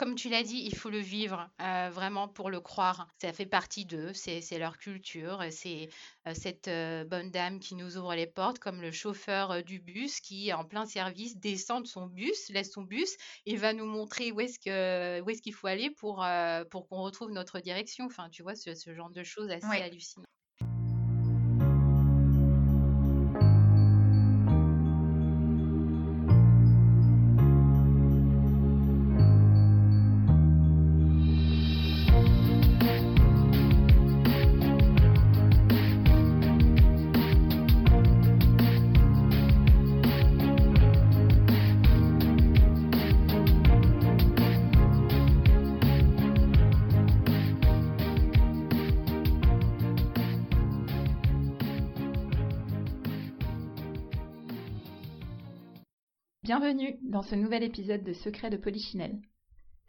[0.00, 3.06] comme tu l'as dit, il faut le vivre euh, vraiment pour le croire.
[3.20, 5.90] Ça fait partie d'eux, c'est leur culture, c'est
[6.26, 10.20] euh, cette euh, bonne dame qui nous ouvre les portes, comme le chauffeur du bus
[10.20, 14.32] qui, en plein service, descend de son bus, laisse son bus et va nous montrer
[14.32, 16.26] où est-ce qu'il faut aller pour,
[16.70, 18.06] pour qu'on retrouve notre direction.
[18.06, 20.24] Enfin, tu vois, ce, genre de choses assez hallucinantes.
[56.60, 59.18] Bienvenue dans ce nouvel épisode de Secret de Polichinelle.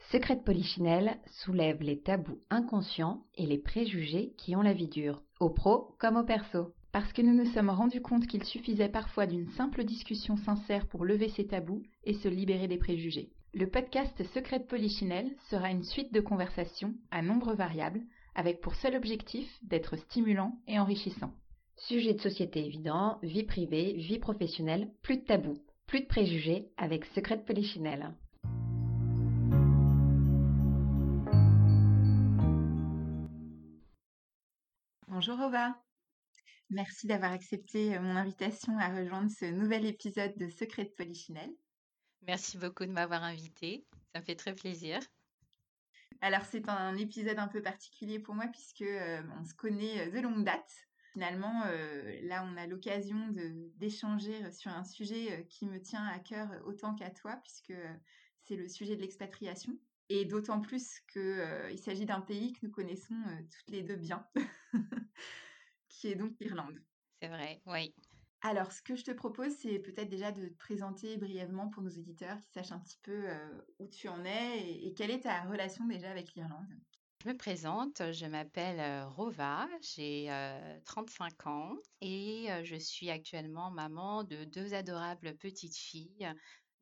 [0.10, 5.22] Secret de Polichinelle soulève les tabous inconscients et les préjugés qui ont la vie dure,
[5.42, 6.74] au pro comme au perso.
[6.94, 11.04] Parce que nous nous sommes rendus compte qu'il suffisait parfois d'une simple discussion sincère pour
[11.04, 13.34] lever ces tabous et se libérer des préjugés.
[13.54, 18.02] Le podcast Secret de Polichinelle sera une suite de conversations à nombre variables,
[18.34, 21.34] avec pour seul objectif d'être stimulant et enrichissant.
[21.76, 25.58] Sujet de société évident, vie privée, vie professionnelle, plus de tabous.
[25.92, 28.16] Plus de préjugés avec Secret de Polichinelle.
[35.10, 35.76] Bonjour Ova.
[36.70, 41.52] Merci d'avoir accepté euh, mon invitation à rejoindre ce nouvel épisode de Secret de Polichinelle.
[42.26, 43.86] Merci beaucoup de m'avoir invité.
[44.14, 44.98] Ça me fait très plaisir.
[46.22, 50.12] Alors c'est un épisode un peu particulier pour moi puisque euh, on se connaît euh,
[50.12, 50.72] de longue date.
[51.12, 53.34] Finalement, euh, là, on a l'occasion
[53.76, 57.94] d'échanger sur un sujet euh, qui me tient à cœur autant qu'à toi, puisque euh,
[58.40, 59.78] c'est le sujet de l'expatriation.
[60.08, 63.16] Et d'autant plus qu'il s'agit d'un pays que nous connaissons
[63.50, 64.26] toutes les deux bien,
[65.88, 66.82] qui est donc l'Irlande.
[67.22, 67.94] C'est vrai, oui.
[68.42, 71.90] Alors, ce que je te propose, c'est peut-être déjà de te présenter brièvement pour nos
[71.90, 73.30] éditeurs qui sachent un petit peu
[73.80, 76.68] où tu en es et, et quelle est ta relation déjà avec l'Irlande.
[77.24, 80.28] Je me présente, je m'appelle Rova, j'ai
[80.86, 86.34] 35 euh, ans et je suis actuellement maman de deux adorables petites filles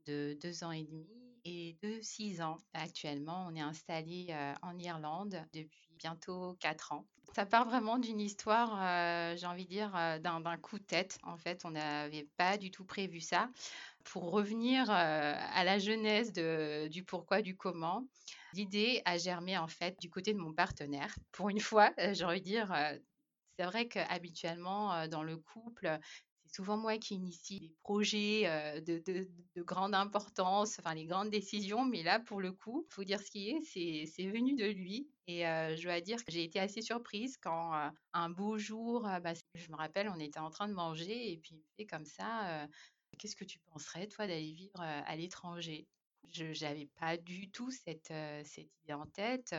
[0.06, 1.10] de 2 ans et demi
[1.44, 2.56] et de 6 ans.
[2.74, 7.06] Actuellement, on est installé en Irlande depuis bientôt 4 ans.
[7.36, 11.20] Ça part vraiment d'une histoire, j'ai envie de dire, d'un coup de tête.
[11.24, 13.50] En fait, on n'avait pas du tout prévu ça.
[14.12, 18.08] Pour revenir à la jeunesse du pourquoi, du comment,
[18.53, 21.16] L'idée a germé en fait du côté de mon partenaire.
[21.31, 22.74] Pour une fois, euh, j'ai envie de dire,
[23.58, 26.00] c'est vrai qu'habituellement dans le couple,
[26.46, 29.28] c'est souvent moi qui initie des projets de,
[29.58, 33.30] grande importance, enfin les grandes décisions, mais là pour le coup, il faut dire ce
[33.30, 33.62] qui est,
[34.08, 35.08] c'est venu de lui.
[35.28, 39.70] Et je dois dire que j'ai été assez surprise quand un beau jour, bah, je
[39.70, 42.68] me rappelle, on était en train de manger et puis comme ça,
[43.18, 45.88] qu'est-ce que tu penserais toi d'aller vivre à l'étranger?
[46.31, 48.14] Je n'avais pas du tout cette,
[48.58, 49.56] idée en tête.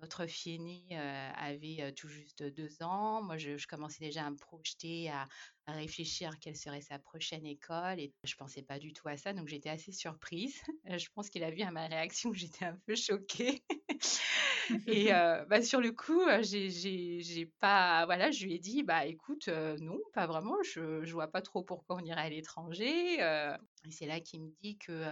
[0.00, 3.22] notre fille aînée avait tout juste deux ans.
[3.22, 5.26] Moi, je, commençais déjà à me projeter, à,
[5.70, 7.98] à, réfléchir quelle serait sa prochaine école.
[8.00, 10.60] Et je pensais pas du tout à ça, donc j'étais assez surprise.
[10.86, 13.62] je pense qu'il a vu à ma réaction que j'étais un peu choquée.
[14.86, 15.10] Et
[15.48, 20.26] bah, sur le coup, j'ai pas, voilà, je lui ai dit, bah écoute, non, pas
[20.26, 20.56] vraiment.
[20.62, 23.14] Je, je vois pas trop pourquoi on irait à l'étranger.
[23.14, 25.04] et c'est là qu'il me dit que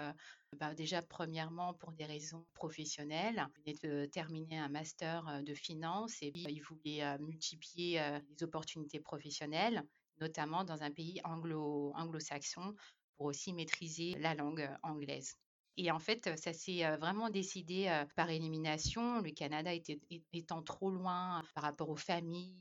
[0.57, 6.23] bah, déjà, premièrement, pour des raisons professionnelles, il venait de terminer un master de finance
[6.23, 9.83] et il voulait multiplier les opportunités professionnelles,
[10.21, 12.75] notamment dans un pays anglo, anglo-saxon,
[13.17, 15.37] pour aussi maîtriser la langue anglaise.
[15.77, 20.01] Et en fait, ça s'est vraiment décidé par élimination, le Canada était,
[20.33, 22.57] étant trop loin par rapport aux familles.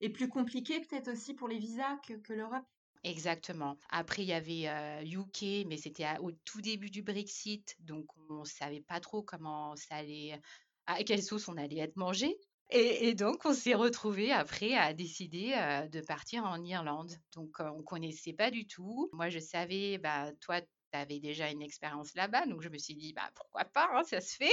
[0.00, 2.64] Et plus compliqué peut-être aussi pour les visas que, l'Europe?
[3.04, 3.78] Exactement.
[3.88, 8.44] Après, il y avait UK, mais c'était au tout début du Brexit, donc on ne
[8.44, 10.40] savait pas trop comment ça allait,
[10.86, 12.36] à quelle sauce on allait être mangé.
[12.70, 15.50] Et, donc, on s'est retrouvé après à décider
[15.92, 17.12] de partir en Irlande.
[17.34, 19.08] Donc, on ne connaissait pas du tout.
[19.12, 20.60] Moi, je savais, bah, toi,
[20.96, 24.20] avait déjà une expérience là-bas, donc je me suis dit, bah pourquoi pas, hein, ça
[24.20, 24.52] se fait.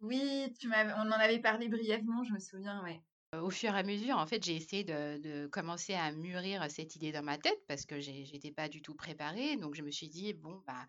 [0.00, 3.00] oui, tu on en avait parlé brièvement, je me souviens, ouais.
[3.40, 7.12] Au fur et à mesure, en fait, j'ai essayé de, commencer à mûrir cette idée
[7.12, 9.56] dans ma tête parce que j'étais pas du tout préparée.
[9.56, 10.84] Donc, je me suis dit, bon, bah,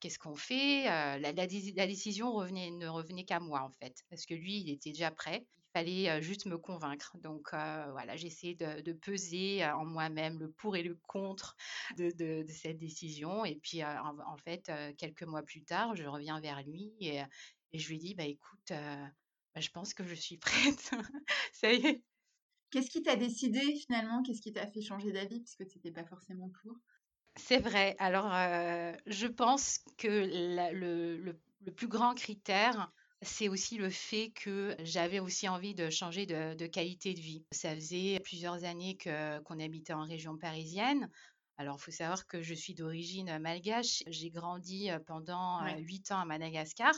[0.00, 4.58] qu'est-ce qu'on fait la, décision revenait, ne revenait qu'à moi, en fait, parce que lui,
[4.58, 5.46] il était déjà prêt
[5.76, 7.18] fallait juste me convaincre.
[7.18, 11.54] Donc voilà, j'ai essayé de, peser en moi-même le pour et le contre
[11.98, 13.44] de, cette décision.
[13.44, 17.20] Et puis en, fait, quelques mois plus tard, je reviens vers lui et,
[17.72, 20.90] Et je lui dit, bah écoute, bah, je pense que je suis prête.
[21.52, 22.02] Ça y est.
[22.70, 24.22] Qu'est-ce qui t'a décidé finalement?
[24.22, 25.40] Qu'est-ce qui t'a fait changer d'avis?
[25.40, 26.72] Puisque tu n'étais pas forcément pour
[27.36, 27.96] C'est vrai.
[27.98, 28.30] Alors,
[29.06, 30.08] je pense que
[30.72, 32.90] le, le, plus grand critère,
[33.22, 37.44] c'est aussi le fait que j'avais aussi envie de changer de, qualité de vie.
[37.50, 41.10] Ça faisait plusieurs années que, qu'on habitait en région parisienne.
[41.58, 44.02] Alors, il faut savoir que je suis d'origine malgache.
[44.06, 46.94] J'ai grandi pendant huit ans à Madagascar,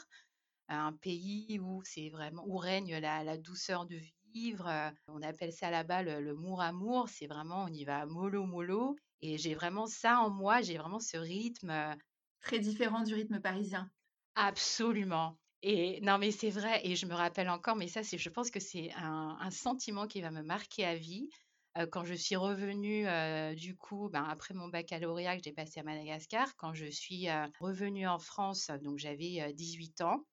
[0.68, 4.00] un pays où c'est vraiment où règne la, douceur de
[4.34, 4.92] vivre.
[5.06, 7.08] On appelle ça là-bas le, le mour-amour.
[7.08, 8.96] C'est vraiment, on y va mollo mollo.
[9.20, 10.60] Et j'ai vraiment ça en moi.
[10.60, 11.96] J'ai vraiment ce rythme.
[12.40, 13.90] Très différent du rythme parisien.
[14.34, 15.36] Absolument.
[15.62, 18.50] Et non, mais c'est vrai, et je me rappelle encore, mais ça, c'est, je pense
[18.50, 21.28] que c'est un, sentiment qui va me marquer à vie.
[21.76, 25.80] Euh, quand je suis revenue, euh, du coup, ben, après mon baccalauréat que j'ai passé
[25.80, 30.24] à Madagascar, quand je suis euh, revenue en France, donc j'avais 18 ans,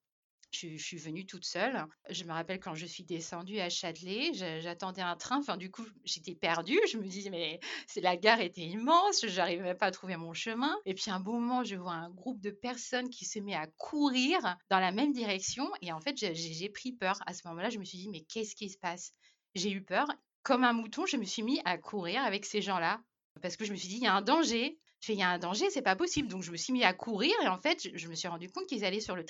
[0.51, 1.85] je, suis venue toute seule.
[2.09, 4.31] Je me rappelle quand je suis descendue à Châtelet,
[4.61, 5.39] j'attendais un train.
[5.39, 6.79] Enfin, du coup, j'étais perdue.
[6.89, 9.25] Je me disais, mais c'est la gare était immense.
[9.25, 10.75] Je n'arrivais pas à trouver mon chemin.
[10.85, 13.55] Et puis, à un beau moment, je vois un groupe de personnes qui se met
[13.55, 14.39] à courir
[14.69, 15.69] dans la même direction.
[15.81, 17.19] Et en fait, j'ai pris peur.
[17.25, 19.11] À ce moment-là, je me suis dit, mais qu'est-ce qui se passe?
[19.55, 20.07] J'ai eu peur.
[20.43, 23.01] Comme un mouton, je me suis mis à courir avec ces gens-là.
[23.41, 24.77] Parce que je me suis dit, il y a un danger
[25.13, 26.27] il y a un danger, c'est pas possible.
[26.27, 28.65] Donc, je me suis mis à courir et en fait, je, me suis rendu compte
[28.67, 29.23] qu'ils allaient sur le,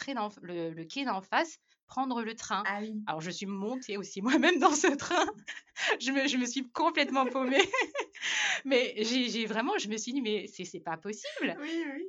[0.71, 2.63] le, quai d'en face prendre le train.
[2.65, 5.25] Ah Alors, je suis montée aussi moi-même dans ce train.
[5.99, 7.61] je, me, je me suis complètement paumée.
[8.65, 11.57] mais j'ai vraiment, je me suis dit, mais c'est pas possible.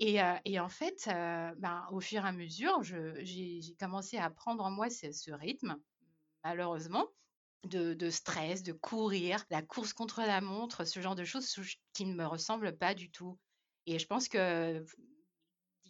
[0.01, 4.31] Et, euh, et, en fait, euh, ben, au fur et à mesure, j'ai commencé à
[4.31, 5.77] prendre en moi ce, ce rythme,
[6.45, 7.07] malheureusement.
[7.65, 11.53] De, de, stress, de courir, la course contre la montre, ce genre de choses
[11.95, 13.37] qui ne me ressemblent pas du tout.
[13.87, 14.85] Et je pense que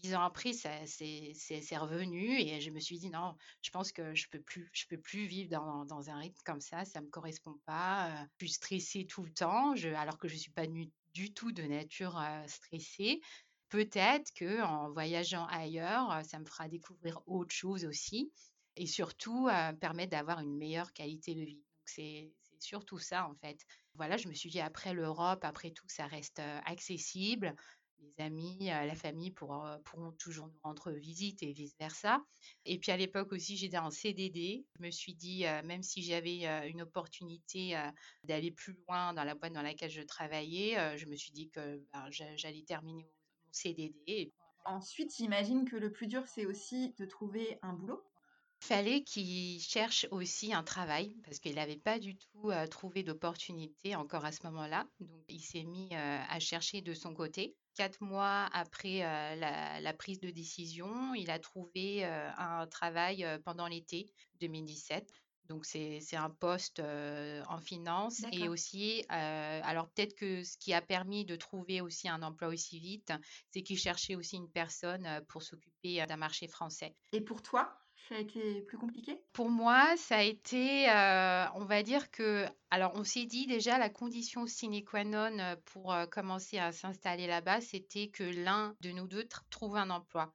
[0.03, 4.29] dix ans après, c'est revenu et je me suis dit non, je pense que je
[4.29, 8.27] peux plus, je peux plus vivre dans, un rythme comme ça, ça me correspond pas.
[8.39, 12.23] Je suis stressée tout le temps, alors que je suis pas du, tout de nature
[12.47, 13.21] stressée.
[13.69, 18.31] Peut-être que en voyageant ailleurs, ça me fera découvrir autre chose aussi
[18.77, 21.65] et surtout euh, permettre d'avoir une meilleure qualité de vie.
[21.85, 23.59] C'est surtout ça en fait.
[23.95, 27.57] Voilà, je me suis dit après l'Europe, après tout, ça reste accessible
[28.01, 32.25] les amis, la famille pourront, pourront toujours nous rendre visite et vice-versa.
[32.65, 34.65] Et puis à l'époque aussi, j'étais en CDD.
[34.79, 37.77] Je me suis dit, même si j'avais une opportunité
[38.25, 41.83] d'aller plus loin dans la boîte dans laquelle je travaillais, je me suis dit que
[41.93, 44.33] ben, j'allais terminer mon CDD.
[44.65, 48.03] Ensuite, j'imagine que le plus dur, c'est aussi de trouver un boulot.
[48.67, 53.95] Il fallait qu'il cherche aussi un travail parce qu'il n'avait pas du tout trouvé d'opportunité
[53.95, 54.89] encore à ce moment-là.
[54.99, 57.55] Donc, il s'est mis à chercher de son côté.
[57.77, 58.99] Quatre mois après
[59.37, 64.11] la, prise de décision, il a trouvé un travail pendant l'été
[64.41, 65.13] 2017.
[65.45, 71.25] Donc, c'est un poste en finance et aussi, alors peut-être que ce qui a permis
[71.25, 73.13] de trouver aussi un emploi aussi vite,
[73.53, 76.97] c'est qu'il cherchait aussi une personne pour s'occuper d'un marché français.
[77.13, 77.73] Et pour toi,
[78.09, 79.21] ça a été plus compliqué?
[79.33, 83.79] Pour moi, ça a été, euh, on va dire que, alors on s'est dit déjà
[83.79, 88.77] la condition sine qua non euh, pour euh, commencer à s'installer là-bas, c'était que l'un
[88.81, 90.33] de nous deux trouve un emploi.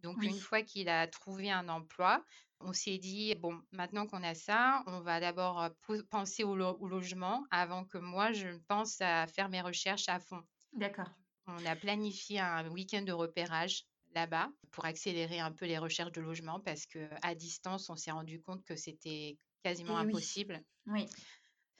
[0.00, 2.24] Donc une fois qu'il a trouvé un emploi,
[2.58, 5.70] on s'est dit, bon, maintenant qu'on a ça, on va d'abord
[6.10, 10.42] penser au, au, logement avant que moi, je pense à faire mes recherches à fond.
[10.72, 11.10] D'accord.
[11.46, 16.20] On a planifié un week-end de repérage là-bas pour accélérer un peu les recherches de
[16.20, 20.62] logement parce que à distance, on s'est rendu compte que c'était quasiment impossible.
[20.86, 21.06] Oui.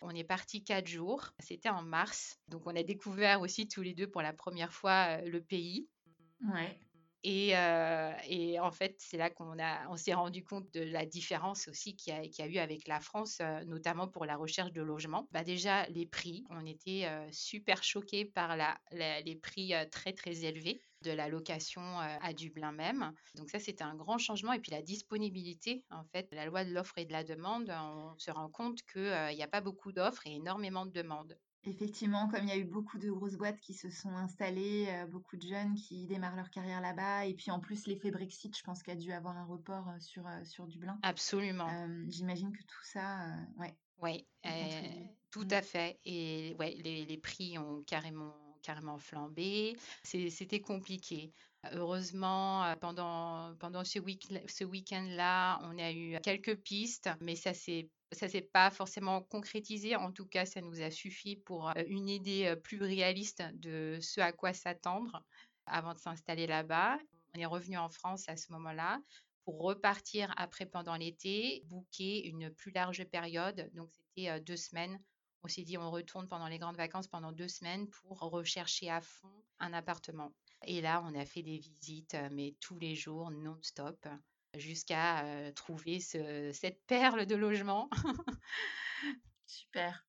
[0.00, 1.30] On est parti quatre jours.
[1.38, 2.38] C'était en mars.
[2.48, 5.88] Donc, on a découvert aussi tous les deux pour la première fois le pays.
[6.52, 6.78] Ouais.
[7.24, 7.50] Et,
[8.28, 9.56] et, en fait, c'est là qu'on
[9.88, 13.40] on s'est rendu compte de la différence aussi qu'il y, a eu avec la France,
[13.66, 15.28] notamment pour la recherche de logement.
[15.30, 18.56] Bah déjà, les prix, on était super choqués par
[18.92, 23.12] les prix très très élevés de la location à Dublin même.
[23.34, 24.52] Donc ça, c'était un grand changement.
[24.52, 28.14] Et puis la disponibilité, en fait, la loi de l'offre et de la demande, on
[28.18, 31.38] se rend compte qu'il n'y a pas beaucoup d'offres et énormément de demandes.
[31.64, 35.06] Effectivement, comme il y a eu beaucoup de grosses boîtes qui se sont installées, euh,
[35.06, 38.62] beaucoup de jeunes qui démarrent leur carrière là-bas, et puis en plus l'effet Brexit, je
[38.64, 40.98] pense qu'il a dû avoir un report euh, sur, euh, sur Dublin.
[41.02, 41.68] Absolument.
[42.08, 43.26] J'imagine que tout ça,
[43.58, 43.76] ouais.
[44.02, 44.26] Oui,
[45.32, 45.54] tout mmh.
[45.54, 45.98] à fait.
[46.04, 49.76] Et ouais, les, les prix ont carrément carrément flambé.
[50.04, 51.32] C'était compliqué.
[51.72, 57.90] Heureusement, pendant, pendant ce, week ce week-end-là, on a eu quelques pistes, mais ça s'est
[58.12, 59.96] ça s'est pas forcément concrétisé.
[59.96, 63.98] En tout cas, ça nous a suffi pour euh, une idée euh, plus réaliste de
[64.02, 65.24] ce à quoi s'attendre
[65.64, 66.98] avant de s'installer là-bas.
[67.34, 69.00] On est revenu en France à ce moment-là
[69.46, 73.70] pour repartir après pendant l'été, booker une plus large période.
[73.72, 74.98] Donc, c'était deux semaines.
[75.44, 79.00] On s'est dit, on retourne pendant les grandes vacances pendant deux semaines pour rechercher à
[79.00, 80.32] fond un appartement.
[80.64, 84.06] Et là, on a fait des visites, mais tous les jours, non-stop,
[84.54, 87.90] jusqu'à trouver cette perle de logement.
[89.46, 90.06] Super.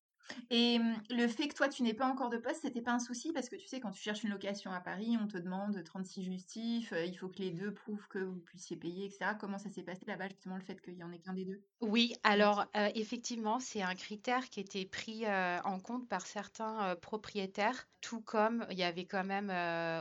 [0.49, 2.99] Et mmh, le fait que toi, tu n'aies pas encore de poste, c'était pas un
[2.99, 3.33] souci?
[3.33, 6.23] Parce que tu sais, quand tu cherches une location à Paris, on te demande 36
[6.23, 9.35] justifs, il faut que les deux prouvent que vous puissiez payer, etc.
[9.39, 11.61] Comment ça s'est passé là-bas, justement, le fait qu'il y en ait qu'un des deux?
[11.81, 12.65] Oui, alors
[12.95, 18.77] effectivement, c'est un critère qui était pris en compte par certains propriétaires, tout comme il
[18.77, 19.51] y avait quand même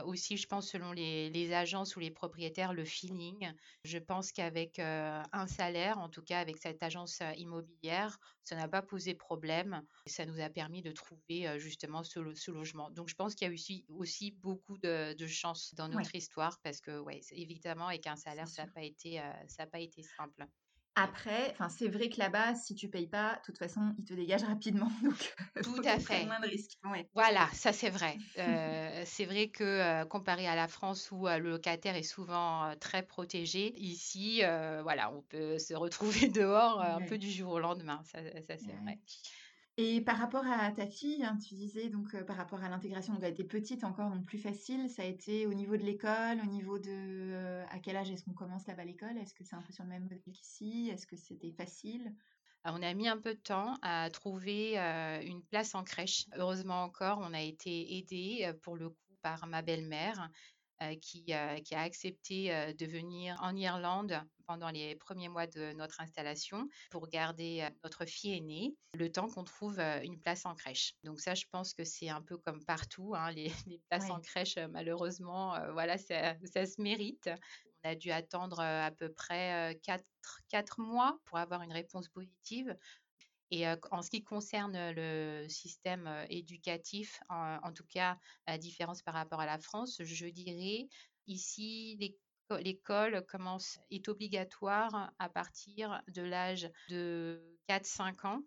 [0.05, 3.51] aussi, je pense, selon les, les, agences ou les propriétaires, le feeling.
[3.83, 8.81] Je pense qu'avec un salaire, en tout cas avec cette agence immobilière, ça n'a pas
[8.81, 9.81] posé problème
[10.13, 12.19] ça nous a permis de trouver justement ce,
[12.51, 12.89] logement.
[12.91, 16.81] Donc je pense qu'il y a aussi, aussi beaucoup de, chance dans notre histoire parce
[16.81, 20.45] que, ouais, évidemment, avec un salaire, ça n'a pas, été, ça pas été simple.
[20.95, 24.13] Après, enfin, c'est vrai que là-bas, si tu payes pas, de toute façon, ils te
[24.13, 24.91] dégagent rapidement.
[25.03, 26.25] Donc, tout à fait.
[26.25, 26.77] Moins de risques.
[27.15, 28.17] Voilà, ça c'est vrai.
[29.05, 34.41] c'est vrai que comparé à la France où le locataire est souvent très protégé, ici,
[34.83, 38.01] voilà, on peut se retrouver dehors un peu du jour au lendemain.
[38.05, 38.99] Ça, ça c'est vrai.
[39.77, 43.23] Et par rapport à ta fille, hein, tu disais donc par rapport à l'intégration, donc
[43.23, 44.87] elle était petite encore, donc plus facile.
[44.87, 48.33] Ça a été au niveau de l'école, au niveau de à quel âge est-ce qu'on
[48.33, 49.17] commence là-bas l'école?
[49.17, 50.91] Est-ce que c'est un peu sur le même modèle qu'ici?
[50.93, 52.13] Est-ce que c'était facile?
[52.65, 56.27] On a mis un peu de temps à trouver une place en crèche.
[56.37, 60.29] Heureusement encore, on a été aidé pour le coup par ma belle-mère
[61.01, 67.07] qui, a accepté de venir en Irlande pendant les premiers mois de notre installation pour
[67.07, 70.95] garder notre fille aînée le temps qu'on trouve une place en crèche.
[71.03, 73.51] Donc ça, je pense que c'est un peu comme partout, hein, les,
[73.89, 77.29] places en crèche, malheureusement, voilà, ça, se mérite.
[77.83, 82.75] On a dû attendre à peu près 4, mois pour avoir une réponse positive.
[83.51, 89.41] Et en ce qui concerne le système éducatif, en, tout cas, la différence par rapport
[89.41, 90.87] à la France, je dirais
[91.27, 92.17] ici, les
[92.51, 98.41] l'école commence, est obligatoire à partir de l'âge de 4-5 ans.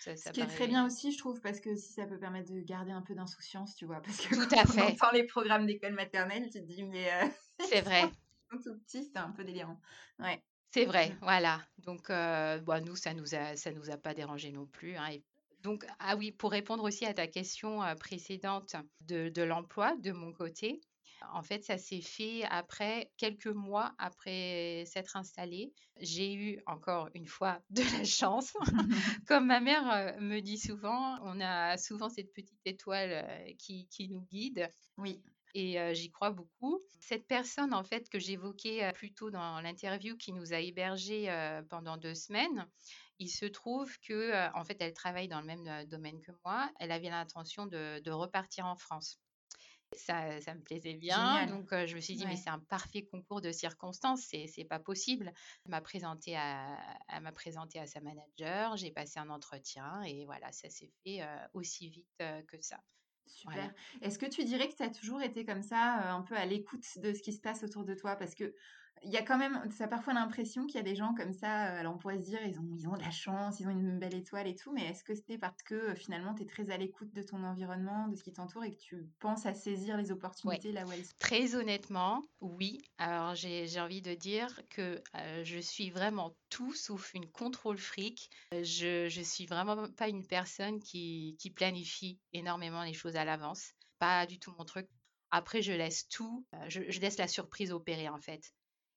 [0.00, 2.60] Ce qui est très bien aussi, je trouve, parce que si ça peut permettre de
[2.60, 4.00] garder un peu d'insouciance, tu vois.
[4.02, 4.82] Parce que Tout à fait.
[4.82, 7.12] entend les programmes d'école maternelle, tu te dis, mais.
[7.12, 7.26] Euh,
[7.68, 8.10] c'est vrai.
[8.50, 9.80] tout petit, c'est un peu délirant.
[10.18, 10.42] Ouais.
[10.72, 11.60] C'est vrai, voilà.
[11.78, 14.96] Donc, euh, bon, nous, ça nous a, ça nous a pas dérangé non plus.
[14.96, 15.18] Hein.
[15.60, 20.10] donc, ah oui, pour répondre aussi à ta question euh, précédente de, de l'emploi, de
[20.10, 20.80] mon côté,
[21.32, 25.72] en fait, ça s'est fait après quelques mois après s'être installée.
[26.00, 28.52] J'ai eu encore une fois de la chance.
[29.26, 34.68] Comme ma mère me dit souvent, on a souvent cette petite étoile qui, nous guide.
[34.98, 35.22] Oui.
[35.56, 36.80] Et j'y crois beaucoup.
[36.98, 41.28] Cette personne, en fait, que j'évoquais plus tôt dans l'interview, qui nous a hébergés
[41.70, 42.66] pendant deux semaines,
[43.20, 46.68] il se trouve que, en fait, elle travaille dans le même domaine que moi.
[46.80, 49.20] Elle avait l'intention de repartir en France.
[49.96, 51.46] Ça, ça me plaisait bien.
[51.46, 54.78] Donc, je me suis dit, mais c'est un parfait concours de circonstances, c'est, c'est pas
[54.78, 55.32] possible.
[55.64, 56.76] Elle m'a présenté à,
[57.08, 61.20] elle m'a présenté à sa manager, j'ai passé un entretien et voilà, ça s'est fait
[61.52, 62.80] aussi vite que ça.
[63.26, 63.72] Super.
[64.02, 66.84] Est-ce que tu dirais que tu as toujours été comme ça, un peu à l'écoute
[66.98, 68.16] de ce qui se passe autour de toi?
[68.16, 68.54] Parce que
[69.02, 71.32] il y a quand même, ça a parfois l'impression qu'il y a des gens comme
[71.32, 73.70] ça, alors on pourrait se dire, ils ont, ils ont de la chance, ils ont
[73.70, 76.70] une belle étoile et tout, mais est-ce que c'est parce que finalement tu es très
[76.70, 79.96] à l'écoute de ton environnement, de ce qui t'entoure et que tu penses à saisir
[79.96, 81.14] les opportunités là où elles sont?
[81.18, 82.82] Très honnêtement, oui.
[82.98, 85.02] Alors j'ai envie de dire que
[85.42, 88.30] je suis vraiment tout sauf une contrôle fric.
[88.52, 93.72] Je, je suis vraiment pas une personne qui, qui planifie énormément les choses à l'avance.
[93.98, 94.88] Pas du tout mon truc.
[95.30, 98.52] Après, je laisse tout, je, je laisse la surprise opérer en fait.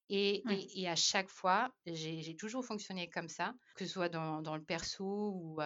[0.09, 0.43] Et,
[0.75, 4.63] et, à chaque fois, j'ai toujours fonctionné comme ça, que ce soit dans, dans le
[4.63, 5.59] perso ou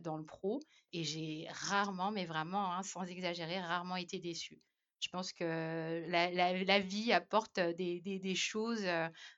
[0.00, 0.60] dans le pro.
[0.92, 4.60] Et j'ai rarement, mais vraiment, hein, sans exagérer, rarement été déçue.
[5.00, 8.84] Je pense que la, la, vie apporte des, des, des choses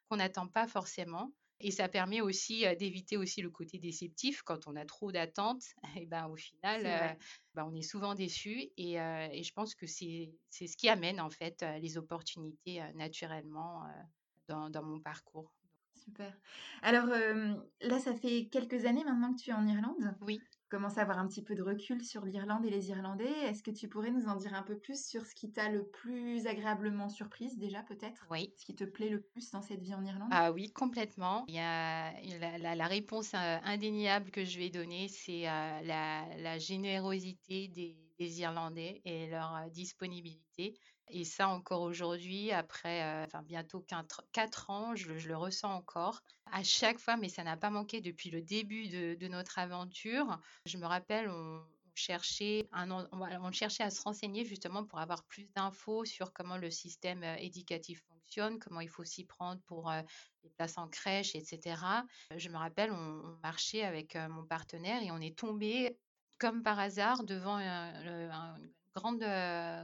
[0.08, 1.32] qu'on n'attend pas forcément.
[1.58, 5.64] Et ça permet aussi d'éviter aussi le côté déceptif quand on a trop d'attentes.
[6.02, 7.16] Et ben au final,
[7.54, 8.70] ben, on est souvent déçu.
[8.76, 13.82] Et, et je pense que c'est ce qui amène en fait les opportunités naturellement
[14.49, 15.53] dans, mon parcours.
[15.95, 16.33] Super.
[16.83, 17.07] Alors
[17.81, 20.15] là, ça fait quelques années maintenant que tu es en Irlande.
[20.21, 20.41] Oui.
[20.67, 23.31] Tu commences à avoir un petit peu de recul sur l'Irlande et les Irlandais.
[23.45, 25.87] Est-ce que tu pourrais nous en dire un peu plus sur ce qui t'a le
[25.87, 28.26] plus agréablement surprise déjà peut-être?
[28.31, 28.53] Oui.
[28.57, 30.29] Ce qui te plaît le plus dans cette vie en Irlande?
[30.33, 31.45] Ah oui, complètement.
[31.49, 32.12] Il y a
[32.75, 39.26] la, réponse indéniable que je vais donner, c'est la, la, générosité des, des Irlandais et
[39.26, 40.78] leur disponibilité.
[41.08, 43.85] Et ça, encore aujourd'hui, après enfin, bientôt
[44.32, 46.23] 4, ans, je, le ressens encore.
[46.50, 50.40] À chaque fois, mais ça n'a pas manqué depuis le début de, notre aventure.
[50.64, 51.62] Je me rappelle, on,
[51.94, 56.70] cherchait, un, on cherchait à se renseigner justement pour avoir plus d'infos sur comment le
[56.70, 59.92] système éducatif fonctionne, comment il faut s'y prendre pour
[60.42, 61.80] les places en crèche, etc.
[62.37, 65.96] Je me rappelle, on, marchait avec mon partenaire et on est tombé
[66.38, 68.59] comme par hasard devant un,
[68.95, 69.25] grande,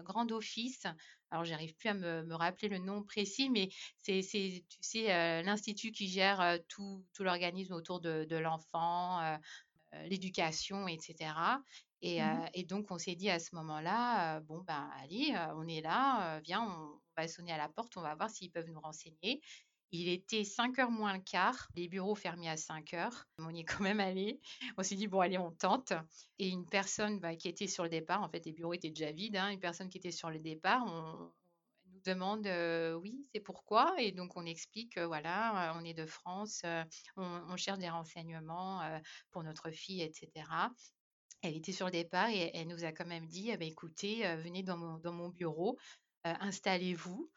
[0.05, 0.87] grand office.
[1.31, 3.69] Alors, j'arrive plus à me, rappeler le nom précis, mais
[3.99, 9.39] c'est, tu sais, l'institut qui gère tout, tout l'organisme autour de, de l'enfant,
[10.05, 11.33] l'éducation, etc.
[12.03, 15.81] Et, mmh et, donc, on s'est dit à ce moment-là, bon, ben, allez, on est
[15.81, 19.41] là, viens, on, va sonner à la porte, on va voir s'ils peuvent nous renseigner.
[19.95, 23.27] Il était 5 heures moins le quart, les bureaux fermés à 5 heures.
[23.39, 24.41] On y est quand même allé.
[24.79, 25.93] On s'est dit, bon, allez, on tente.
[26.39, 29.13] Et une personne bah, qui était sur le départ, en fait, les bureaux étaient déjà
[29.13, 31.31] vides, hein, une personne qui était sur le départ, on,
[31.93, 32.49] nous demande,
[33.03, 33.95] oui, c'est pourquoi?
[33.99, 36.63] Et donc, on explique, voilà, on est de France,
[37.17, 38.81] on, cherche des renseignements
[39.31, 40.31] pour notre fille, etc.
[41.43, 44.23] Elle était sur le départ et elle nous a quand même dit, eh ben, écoutez,
[44.37, 45.77] venez dans mon, bureau,
[46.25, 47.31] installez-vous.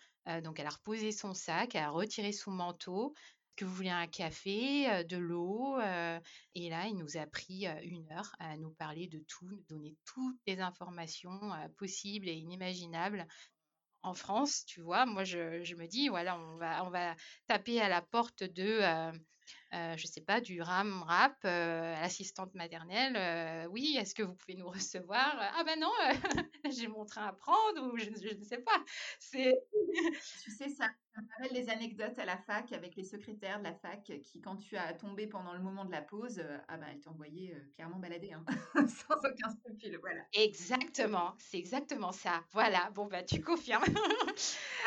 [0.43, 3.13] Donc, elle a reposé son sac, elle a retiré son manteau.
[3.55, 5.79] Que vous voulez un café, de l'eau.
[5.79, 9.95] et là, il nous a pris une heure à nous parler de tout, nous donner
[10.03, 11.39] toutes les informations
[11.77, 13.25] possibles et inimaginables
[14.05, 17.15] en France, tu vois, moi je, me dis, voilà, on va, on va
[17.47, 19.11] taper à la porte de, euh,
[19.97, 23.67] je sais pas, du RAM rap, euh, assistante maternelle.
[23.71, 25.35] oui, est-ce que vous pouvez nous recevoir?
[25.57, 25.91] Ah ben non,
[26.71, 28.83] j'ai mon train à prendre ou je, ne sais pas.
[29.19, 29.53] C'est.
[30.43, 33.73] tu sais, ça, me rappelle les anecdotes à la fac avec les secrétaires de la
[33.73, 36.99] fac qui, quand tu as tombé pendant le moment de la pause, ah ben elles
[36.99, 38.43] t'envoyaient clairement balader, hein,
[38.87, 39.97] sans aucun scrupule.
[40.01, 40.21] Voilà.
[40.33, 42.43] Exactement, c'est exactement ça.
[42.51, 42.89] Voilà.
[42.91, 43.83] Bon bah tu confirmes.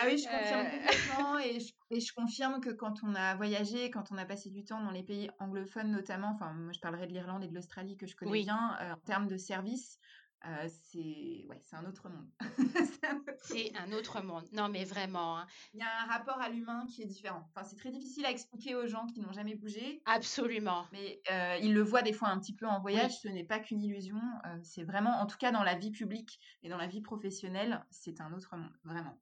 [0.01, 3.91] ah oui, je confirme complètement et je, et je confirme que quand on a voyagé,
[3.91, 7.07] quand on a passé du temps dans les pays anglophones notamment, enfin moi je parlerai
[7.07, 9.99] de l'Irlande et de l'Australie que je connais bien, euh, en termes de services,
[10.47, 12.31] euh, c'est ouais, c'est un autre monde.
[13.43, 14.47] c'est un autre monde.
[14.53, 15.39] Non, mais vraiment.
[15.39, 15.47] Hein.
[15.75, 17.49] Il y a un rapport à l'humain qui est différent.
[17.49, 20.01] Enfin, c'est très difficile à expliquer aux gens qui n'ont jamais bougé.
[20.07, 20.87] Absolument.
[20.93, 23.19] Mais euh, ils le voient des fois un petit peu en voyage.
[23.21, 24.21] Ce n'est pas qu'une illusion.
[24.63, 28.21] c'est vraiment, en tout cas dans la vie publique et dans la vie professionnelle, c'est
[28.21, 29.19] un autre monde, vraiment.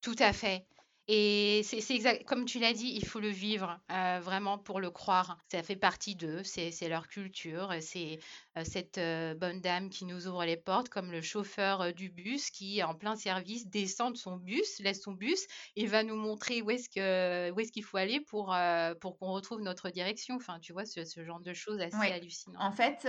[0.00, 0.66] Tout à fait.
[1.06, 4.90] Et c'est exact, comme tu l'as dit, il faut le vivre euh, vraiment pour le
[4.90, 5.38] croire.
[5.50, 8.18] Ça fait partie d'eux, c'est leur culture, c'est
[8.62, 12.82] cette euh, bonne dame qui nous ouvre les portes, comme le chauffeur du bus qui,
[12.84, 16.70] en plein service, descend de son bus, laisse son bus et va nous montrer où
[16.70, 18.54] est-ce est qu'il faut aller pour,
[19.00, 20.36] pour qu'on retrouve notre direction.
[20.36, 22.62] Enfin, tu vois, ce, genre de choses assez hallucinantes.
[22.62, 23.08] En fait,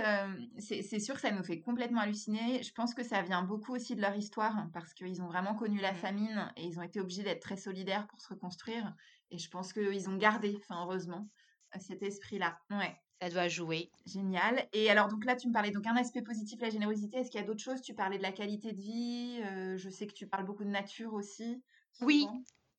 [0.58, 2.62] c'est sûr que ça nous fait complètement halluciner.
[2.62, 5.54] Je pense que ça vient beaucoup aussi de leur histoire hein, parce qu'ils ont vraiment
[5.54, 5.96] connu la mmh.
[5.96, 8.94] famine et ils ont été obligés d'être très solidaires pour se reconstruire.
[9.30, 11.28] Et je pense qu'ils ont gardé, enfin heureusement,
[11.78, 12.58] cet esprit-là.
[12.70, 12.96] Ouais.
[13.20, 13.90] Ça doit jouer.
[14.06, 14.68] Génial.
[14.74, 17.18] Et alors, donc là, tu me parlais donc un aspect positif, la générosité.
[17.18, 17.80] Est-ce qu'il y a d'autres choses?
[17.80, 19.40] Tu parlais de la qualité de vie.
[19.42, 21.62] Euh, je sais que tu parles beaucoup de nature aussi.
[22.02, 22.26] Oui,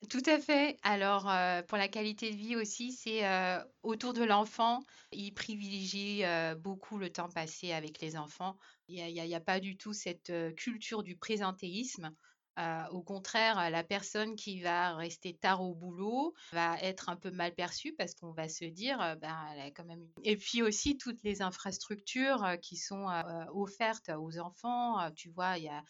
[0.09, 0.77] tout à fait.
[0.83, 4.81] Alors, euh, pour la qualité de vie aussi, c'est euh, autour de l'enfant.
[5.11, 6.21] Il privilégie
[6.59, 8.57] beaucoup le temps passé avec les enfants.
[8.87, 12.11] Il n'y a, a, pas du tout cette culture du présentéisme.
[12.57, 17.29] Euh, au contraire, la personne qui va rester tard au boulot va être un peu
[17.29, 20.07] mal perçue parce qu'on va se dire, euh, ben, elle a quand même.
[20.23, 23.05] Et puis aussi toutes les infrastructures euh, qui sont
[23.53, 25.11] offertes aux enfants.
[25.11, 25.83] Tu vois, il y a,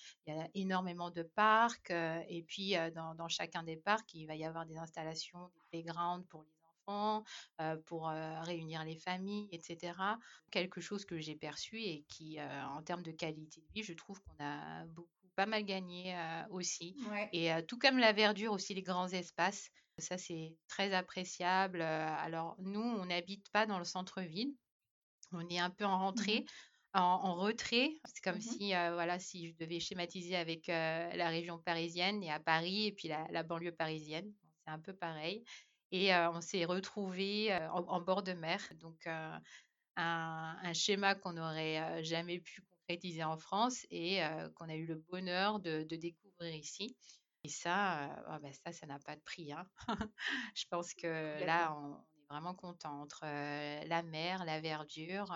[0.53, 5.49] énormément de parcs et puis dans, chacun des parcs, il va y avoir des installations,
[5.53, 7.23] des playgrounds pour les enfants,
[7.85, 9.93] pour réunir les familles, etc.
[10.51, 14.21] Quelque chose que j'ai perçu et qui, en termes de qualité de vie, je trouve
[14.21, 16.17] qu'on a beaucoup pas mal gagné
[16.49, 16.97] aussi.
[17.31, 19.69] Et tout comme la verdure aussi, les grands espaces,
[19.99, 21.81] ça c'est très appréciable.
[21.81, 24.53] alors nous, on n'habite pas dans le centre-ville,
[25.31, 26.45] on est un peu en mmh rentrée.
[26.93, 27.91] En, retrait.
[28.05, 32.39] C'est comme mmh si, voilà, si je devais schématiser avec la région parisienne et à
[32.39, 34.33] Paris et puis la, banlieue parisienne.
[34.65, 35.43] C'est un peu pareil.
[35.91, 38.67] Et on s'est retrouvés en, bord de mer.
[38.79, 39.39] Donc, un,
[39.95, 44.21] un, schéma qu'on n'aurait jamais pu concrétisé en France et
[44.55, 46.95] qu'on a eu le bonheur de, découvrir ici.
[47.43, 49.51] Et ça, oh, bah, ça, ça n'a pas de prix.
[49.51, 49.67] Hein.
[50.55, 55.33] Je pense que là, on, est vraiment content entre la mer, la verdure.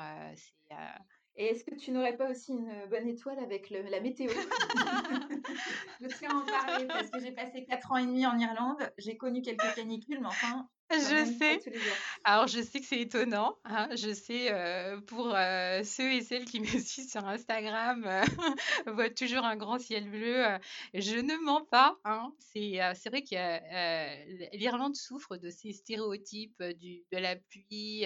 [1.36, 4.30] et est-ce que tu n'aurais pas aussi une bonne étoile avec la météo?
[6.02, 8.92] Je tiens à en parler parce que j'ai passé 4 ans et demi en Irlande.
[8.98, 11.60] J'ai connu quelques canicules, mais enfin, Je sais.
[12.24, 13.58] Alors, je sais que c'est étonnant.
[13.66, 13.90] Hein.
[13.96, 18.24] Je sais, euh, pour euh, ceux et celles qui me suivent sur Instagram, euh,
[18.94, 20.46] voient toujours un grand ciel bleu.
[20.94, 21.98] je ne mens pas.
[22.04, 22.34] Hein.
[22.40, 28.06] C'est vrai que l'Irlande souffre de ces stéréotypes du, de la pluie,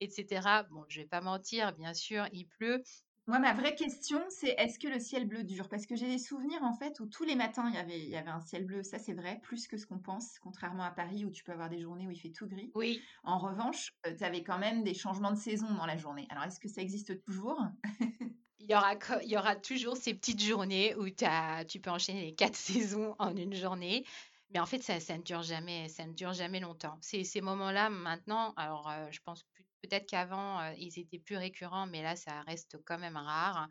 [0.00, 0.64] etc.
[0.70, 2.82] Bon, je vais pas mentir, bien sûr, il pleut.
[3.28, 5.68] Moi, ma vraie question, c'est est-ce que le ciel bleu dure?
[5.68, 8.08] Parce que j'ai des souvenirs, en fait, où tous les matins, il y avait, il
[8.08, 8.84] y avait un ciel bleu.
[8.84, 11.68] Ça, c'est vrai, plus que ce qu'on pense, contrairement à Paris, où tu peux avoir
[11.68, 12.70] des journées où il fait tout gris.
[12.76, 13.02] Oui.
[13.24, 16.28] En revanche, euh, tu avais quand même des changements de saison dans la journée.
[16.30, 17.60] Alors, est-ce que ça existe toujours?
[18.58, 22.22] Il y, aura, il y aura toujours ces petites journées où as, tu peux enchaîner
[22.22, 24.04] les quatre saisons en une journée.
[24.50, 26.98] Mais en fait, ça, ça ne dure jamais, ça ne dure jamais longtemps.
[27.00, 31.86] Ces, ces moments-là, maintenant, alors euh, je pense plus Peut-être qu'avant, ils étaient plus récurrents,
[31.86, 33.68] mais là, ça reste quand même rare.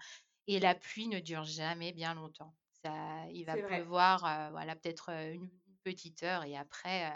[0.48, 2.54] Et la pluie ne dure jamais bien longtemps.
[2.84, 5.50] Ça, il va pleuvoir, voilà, peut-être une,
[5.84, 7.14] petite heure et après,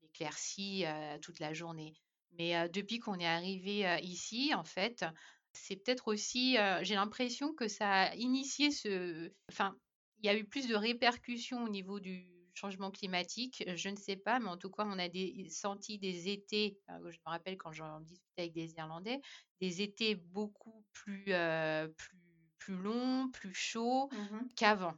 [0.00, 0.84] l'éclaircie
[1.22, 1.94] toute la journée.
[2.38, 5.04] Mais depuis qu'on est arrivé ici, en fait,
[5.52, 9.76] c'est peut-être aussi, j'ai l'impression que ça a initié ce, enfin,
[10.18, 14.16] il y a eu plus de répercussions au niveau du, changement climatique, je ne sais
[14.16, 17.56] pas, mais en tout cas, on a des, senti des étés, euh, je me rappelle
[17.56, 19.20] quand j'en discutais avec des Irlandais,
[19.60, 22.18] des étés beaucoup plus, euh, plus,
[22.58, 24.94] plus longs, plus chauds mmh qu'avant.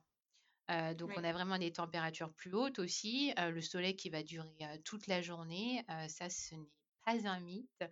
[0.71, 3.35] Euh, donc, on a vraiment des températures plus hautes aussi.
[3.37, 6.71] le soleil qui va durer toute la journée, ça, ce n'est
[7.05, 7.85] pas un mythe.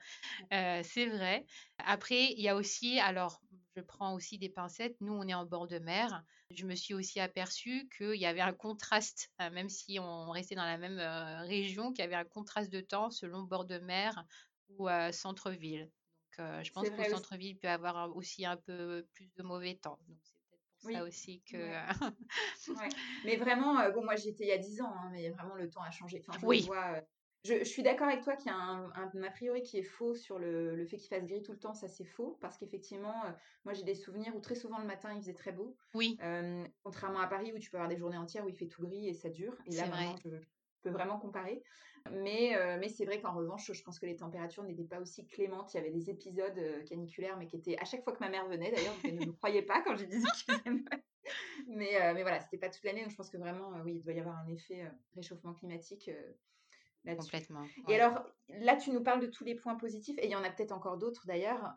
[0.50, 1.44] c'est vrai.
[1.78, 3.40] Après, il y a aussi, alors,
[3.76, 4.96] je prends aussi des pincettes.
[5.00, 6.22] Nous, on est en bord de mer.
[6.50, 10.54] Je me suis aussi aperçue qu'il y avait un contraste, euh, même si on restait
[10.54, 10.98] dans la même
[11.46, 14.24] région, qu'il y avait un contraste de temps selon bord de mer
[14.68, 15.90] ou euh, centre-ville.
[16.38, 19.98] Donc, je pense qu'au centre-ville, il peut avoir aussi un peu plus de mauvais temps.
[20.08, 21.56] Donc, c'est peut-être pour ça aussi que.
[23.24, 25.82] Mais vraiment, bon, moi, j'étais il y a 10 ans, hein, mais vraiment, le temps
[25.82, 26.22] a changé.
[26.26, 26.62] Enfin, je oui.
[26.62, 27.02] vois
[27.44, 30.38] je, suis d'accord avec toi qu'il y a un, a priori qui est faux sur
[30.38, 33.30] le, fait qu'il fasse gris tout le temps, ça c'est faux, parce qu'effectivement, euh,
[33.64, 35.76] moi j'ai des souvenirs où très souvent le matin il faisait très beau.
[35.94, 36.16] Oui.
[36.22, 38.82] Euh, contrairement à Paris où tu peux avoir des journées entières où il fait tout
[38.82, 39.56] gris et ça dure.
[39.66, 40.14] Et là, vrai.
[40.24, 40.30] je,
[40.82, 41.62] peux vraiment comparer.
[42.10, 45.24] Mais, euh, mais c'est vrai qu'en revanche, je pense que les températures n'étaient pas aussi
[45.26, 45.72] clémentes.
[45.72, 48.48] Il y avait des épisodes caniculaires, mais qui étaient à chaque fois que ma mère
[48.48, 50.70] venait d'ailleurs, elle ne me croyait pas quand je disais qu'il faisait
[51.68, 54.12] mais, mais voilà, c'était pas toute l'année, donc je pense que vraiment, oui, il doit
[54.12, 56.10] y avoir un effet réchauffement climatique
[57.04, 57.64] Complètement.
[57.88, 60.44] Et alors, là, tu nous parles de tous les points positifs, et il y en
[60.44, 61.74] a peut-être encore d'autres d'ailleurs,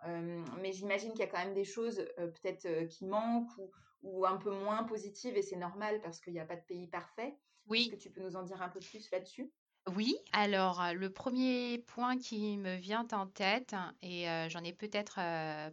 [0.62, 3.72] mais j'imagine qu'il y a quand même des choses peut-être qui manquent ou,
[4.04, 6.88] ou, un peu moins positives, et c'est normal parce qu'il n'y a pas de pays
[6.88, 7.36] parfait.
[7.68, 7.82] Oui.
[7.82, 9.52] Est-ce que tu peux nous en dire un peu plus là-dessus?
[9.96, 15.16] Oui, alors le premier point qui me vient en tête, et j'en ai peut-être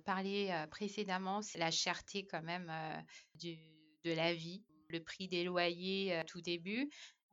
[0.05, 2.71] parlé précédemment, c'est la cherté quand même
[3.35, 3.57] du,
[4.05, 6.91] de la vie, le prix des loyers tout début.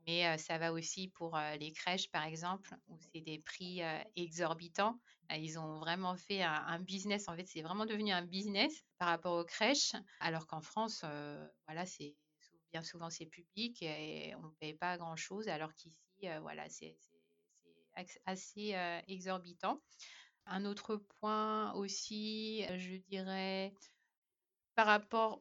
[0.10, 3.82] Mais ça va aussi pour les crèches, par exemple, où c'est des prix
[4.16, 5.00] exorbitants.
[5.30, 7.28] Ils ont vraiment fait un, business.
[7.28, 11.06] En fait, c'est vraiment devenu un business par rapport aux crèches, alors qu'en France,
[11.68, 12.16] voilà, c'est
[12.72, 16.98] bien souvent c'est public et on ne paye pas grand-chose, alors qu'ici, voilà, c'est
[18.26, 18.76] assez
[19.08, 19.80] exorbitant.
[20.48, 23.76] Un autre point aussi, je dirais,
[24.74, 25.40] par rapport,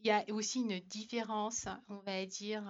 [0.00, 2.64] il y a aussi une différence, on va dire,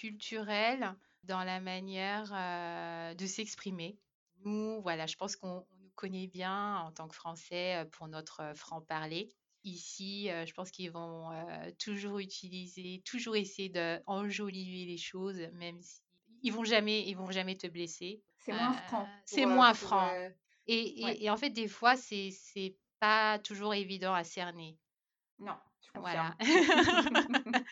[0.00, 3.98] culturelle dans la manière de s'exprimer.
[4.44, 9.28] Nous, voilà, je pense qu'on nous connaît bien en tant que Français pour notre franc-parler.
[9.64, 11.30] Ici, je pense qu'ils vont
[11.78, 16.00] toujours utiliser, toujours essayer d'enjoliver les choses, même si
[16.42, 18.22] ils vont jamais, ils vont jamais te blesser.
[18.38, 19.08] C'est moins franc.
[19.24, 20.10] C'est moins franc.
[20.68, 24.78] Et, et, en fait, des fois, c'est c'est pas toujours évident à cerner.
[25.38, 26.36] Non, je Voilà.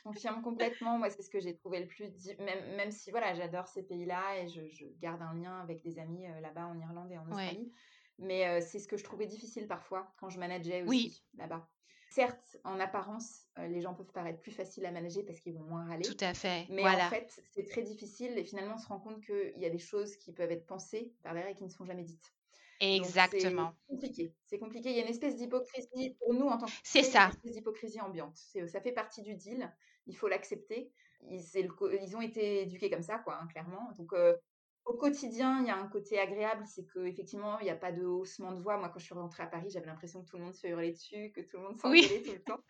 [0.00, 0.98] Je confirme complètement.
[0.98, 2.08] Moi, c'est ce que j'ai trouvé le plus.
[2.38, 6.26] Même, même si, voilà, j'adore ces pays-là et je, garde un lien avec des amis
[6.26, 7.70] euh, là-bas en Irlande et en Australie.
[8.18, 11.68] Mais euh, c'est ce que je trouvais difficile parfois quand je manageais aussi là-bas.
[12.10, 15.64] Certes, en apparence, euh, les gens peuvent paraître plus faciles à manager parce qu'ils vont
[15.64, 16.02] moins râler.
[16.02, 16.66] Tout à fait.
[16.70, 19.70] Mais en fait, c'est très difficile et finalement, on se rend compte qu'il y a
[19.70, 22.34] des choses qui peuvent être pensées par derrière et qui ne sont jamais dites.
[22.80, 23.74] Exactement.
[23.86, 24.34] C'est compliqué.
[24.46, 24.90] C'est compliqué.
[24.90, 27.24] Il y a une espèce d'hypocrisie pour nous en tant que C'est ça.
[27.24, 28.36] Une espèce d'hypocrisie ambiante.
[28.66, 29.70] Ça fait partie du deal.
[30.06, 30.90] Il faut l'accepter.
[31.28, 33.92] Ils, ils, ont été éduqués comme ça, quoi, hein, clairement.
[33.98, 34.34] Donc, euh,
[34.86, 38.04] au quotidien, il y a un côté agréable, c'est qu'effectivement, il n'y a pas de
[38.04, 38.78] haussement de voix.
[38.78, 40.92] Moi, quand je suis rentrée à Paris, j'avais l'impression que tout le monde se hurlait
[40.92, 42.60] dessus, que tout le monde s'engueulait tout le temps.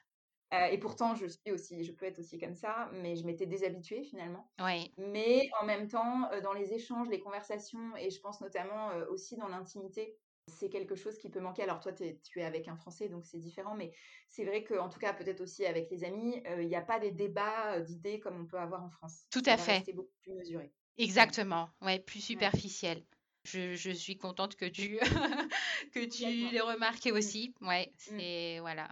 [0.52, 3.46] Euh, et pourtant, je suis aussi, je peux être aussi comme ça, mais je m'étais
[3.46, 4.50] déshabituée finalement.
[4.60, 4.92] Oui.
[4.98, 9.06] Mais en même temps, euh, dans les échanges, les conversations, et je pense notamment euh,
[9.10, 11.62] aussi dans l'intimité, c'est quelque chose qui peut manquer.
[11.62, 13.92] Alors toi, es, tu es avec un Français, donc c'est différent, mais
[14.28, 17.12] c'est vrai qu'en tout cas, peut-être aussi avec les amis, il n'y a pas des
[17.12, 19.26] débats d'idées comme on peut avoir en France.
[19.30, 19.82] Tout à fait.
[19.86, 20.72] C'est beaucoup plus mesuré.
[20.98, 23.04] Exactement, ouais, plus superficiel.
[23.44, 24.98] Je, je suis contente que tu,
[25.94, 27.54] que tu l'aies remarqué aussi.
[27.62, 28.88] Ouais, c'est voilà,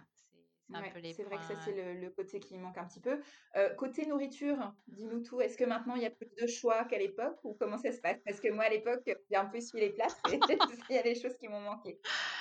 [1.15, 3.21] c'est vrai que ça, c'est le, côté qui manque un petit peu.
[3.57, 5.41] Euh, côté nourriture, dis-nous tout.
[5.41, 8.01] Est-ce que maintenant, il y a plus de choix qu'à l'époque ou comment ça se
[8.01, 8.19] passe?
[8.25, 10.39] Parce que moi, à l'époque, j'ai un peu suivi les places et
[10.91, 11.99] il y a des choses qui m'ont manqué.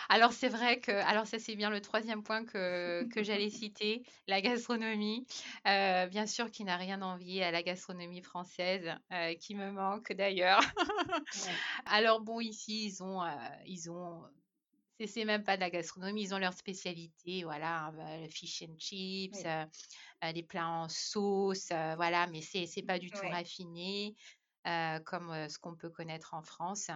[0.10, 4.04] Alors, c'est vrai que, alors ça, c'est bien le troisième point que, que j'allais citer,
[4.28, 5.26] la gastronomie.
[5.68, 10.12] Euh, bien sûr, qui n'a rien envié à la gastronomie française, euh, qui me manque
[10.14, 10.62] d'ailleurs.
[11.86, 13.22] Alors, bon, ici, ils ont,
[13.66, 14.24] ils ont
[15.06, 18.76] c'est même pas de la gastronomie, ils ont leur spécialité, voilà, hein, le fish and
[18.80, 19.66] chips, euh,
[20.24, 24.16] euh, les plats en sauce, euh, voilà, mais c'est c'est pas du tout raffiné
[25.06, 26.90] comme ce qu'on peut connaître en France.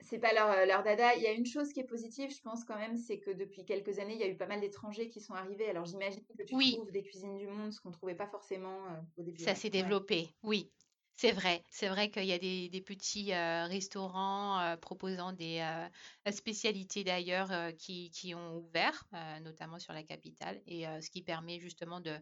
[0.00, 1.14] C'est pas leur, leur dada.
[1.16, 3.64] Il y a une chose qui est positive, je pense quand même, c'est que depuis
[3.64, 5.68] quelques années, il y a eu pas mal d'étrangers qui sont arrivés.
[5.68, 8.78] Alors j'imagine que tu trouves des cuisines du monde, ce qu'on trouvait pas forcément
[9.16, 9.42] au début.
[9.42, 10.72] Ça s'est développé, oui.
[11.20, 16.32] C'est vrai, c'est vrai qu'il y a des, petits euh, restaurants euh, proposant des euh,
[16.32, 19.04] spécialités d'ailleurs qui, qui, ont ouvert,
[19.42, 22.16] notamment sur la capitale, et ce qui permet justement de,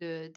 [0.00, 0.32] de,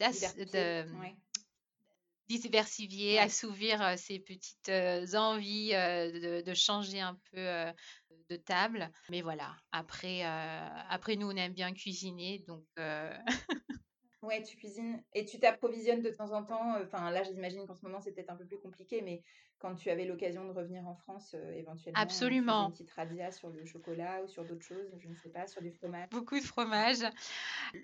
[2.28, 4.70] diversifier, assouvir ces petites
[5.14, 7.72] envies de, changer un peu
[8.28, 8.90] de table.
[9.08, 12.62] Mais voilà, après, après nous, on aime bien cuisiner, donc
[14.22, 16.80] Ouais, tu cuisines et tu t'approvisionnes de temps en temps.
[16.80, 19.20] Enfin, là, j'imagine qu'en ce moment, c'est peut-être un peu plus compliqué, mais
[19.58, 22.66] quand tu avais l'occasion de revenir en France, euh, éventuellement, Absolument.
[22.66, 25.60] une petite radia sur le chocolat ou sur d'autres choses, je ne sais pas, sur
[25.60, 26.08] du fromage.
[26.10, 26.98] Beaucoup de fromage.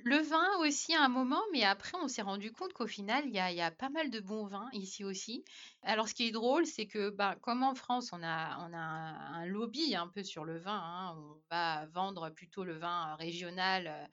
[0.05, 3.35] Le vin aussi à un moment, mais après, on s'est rendu compte qu'au final, il
[3.35, 5.45] y a, y a, pas mal de bons vins ici aussi.
[5.83, 8.79] Alors, ce qui est drôle, c'est que, bah, comme en France, on a, on a
[8.79, 10.81] un, lobby un peu sur le vin.
[10.81, 14.09] Hein, on va vendre plutôt le vin régional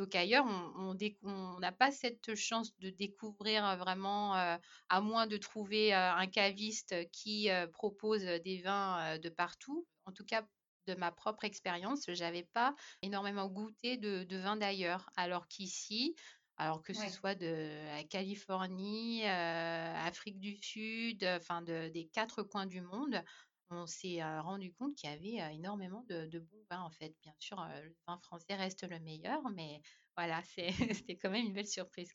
[0.00, 6.26] euh, qu'ailleurs, on n'a pas cette chance de découvrir vraiment, à moins de trouver un
[6.26, 9.86] caviste qui propose des vins de partout.
[10.06, 10.46] En tout cas,
[10.86, 16.14] de ma propre expérience, j'avais pas énormément goûté de, de vin d'ailleurs, alors qu'ici,
[16.56, 22.80] alors que ce soit de la Californie, Afrique du Sud, enfin des quatre coins du
[22.80, 23.22] monde,
[23.70, 27.14] on s'est rendu compte qu'il y avait énormément de, bons vins en fait.
[27.22, 29.80] Bien sûr, le vin français reste le meilleur, mais
[30.16, 30.42] voilà,
[31.04, 32.12] c'était quand même une belle surprise.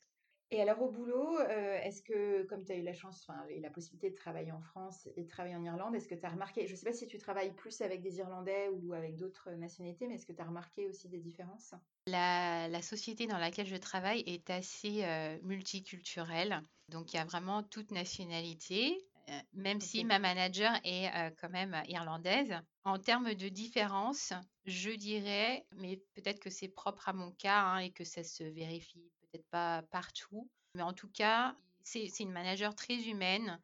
[0.52, 4.10] Et alors au boulot, est-ce que, comme tu as eu la chance et la possibilité
[4.10, 6.72] de travailler en France et de travailler en Irlande, est-ce que tu as remarqué, je
[6.72, 10.14] ne sais pas si tu travailles plus avec des Irlandais ou avec d'autres nationalités, mais
[10.14, 11.74] est-ce que tu as remarqué aussi des différences?
[12.06, 15.04] La, la, société dans laquelle je travaille est assez
[15.42, 18.96] multiculturelle, donc il y a vraiment toute nationalité.
[19.28, 22.54] Euh, même si ma manager est euh, quand même irlandaise.
[22.84, 24.32] En termes de différence,
[24.64, 28.44] je dirais, mais peut-être que c'est propre à mon cas hein, et que ça se
[28.44, 33.60] vérifie peut-être pas partout, mais en tout cas, c'est une manager très humaine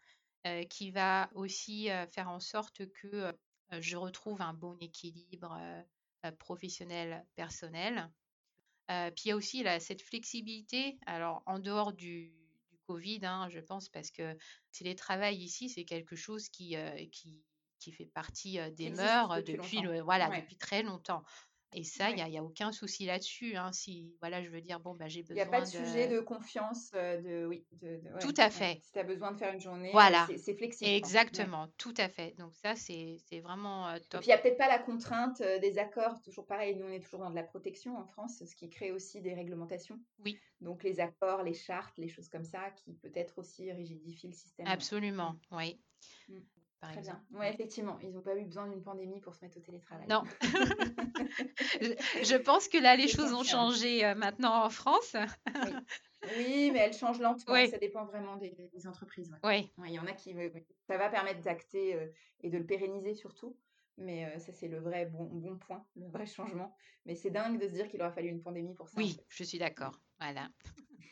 [0.46, 3.33] euh, qui va aussi faire en sorte que
[3.70, 5.57] je retrouve un bon équilibre
[6.38, 8.11] professionnel-personnel.
[8.88, 12.41] puis il y a aussi cette flexibilité, alors en dehors du,
[12.87, 14.37] Covid, hein, je pense, parce que
[14.73, 16.77] télétravail ici, c'est quelque chose qui,
[17.12, 17.42] qui,
[17.79, 21.25] qui, fait partie des mœurs depuis, le, voilà, depuis très longtemps.
[21.75, 23.57] Et ça, il n'y a, a, aucun souci là-dessus.
[23.57, 23.73] Hein.
[23.73, 25.37] Si, voilà, je veux dire, bon, bah, j'ai besoin.
[25.37, 26.91] Il n'y a pas de, sujet de confiance.
[26.93, 28.81] de, oui, de, tout à fait.
[28.83, 30.27] Si tu as besoin de faire une journée, voilà.
[30.37, 30.91] c'est flexible.
[30.91, 32.35] Exactement, tout à fait.
[32.39, 34.15] Donc, ça, c'est vraiment top.
[34.15, 36.21] Et puis, il n'y a peut-être pas la contrainte des accords.
[36.23, 38.93] Toujours pareil, nous, on est toujours dans de la protection en France, ce qui crée
[38.93, 39.99] aussi des réglementations.
[40.25, 40.39] Oui.
[40.61, 44.67] Donc, les accords, les chartes, les choses comme ça, qui peut-être aussi rigidifient le système.
[44.67, 45.57] Absolument, mmh.
[45.57, 45.81] oui.
[46.29, 46.39] Mmh.
[46.90, 47.23] Très bien.
[47.33, 50.07] Oui, effectivement, ils n'ont pas eu besoin d'une pandémie pour se mettre au télétravail.
[50.09, 50.23] Non.
[52.23, 55.14] je pense que là, les choses ont changé euh, maintenant en France.
[56.37, 56.71] oui.
[56.73, 57.66] mais elles changent lentement.
[57.66, 59.33] Ça dépend vraiment des, entreprises.
[59.45, 59.73] Oui.
[59.87, 60.35] Il y en a qui.
[60.88, 62.09] Ça va permettre d'acter euh,
[62.40, 63.57] et de le pérenniser surtout.
[63.97, 66.75] Mais euh, ça, c'est le vrai bon, bon point, le vrai changement.
[67.07, 68.95] Mais c'est dingue de se dire qu'il aura fallu une pandémie pour ça.
[68.97, 70.01] Oui, je suis d'accord.
[70.18, 70.49] Voilà.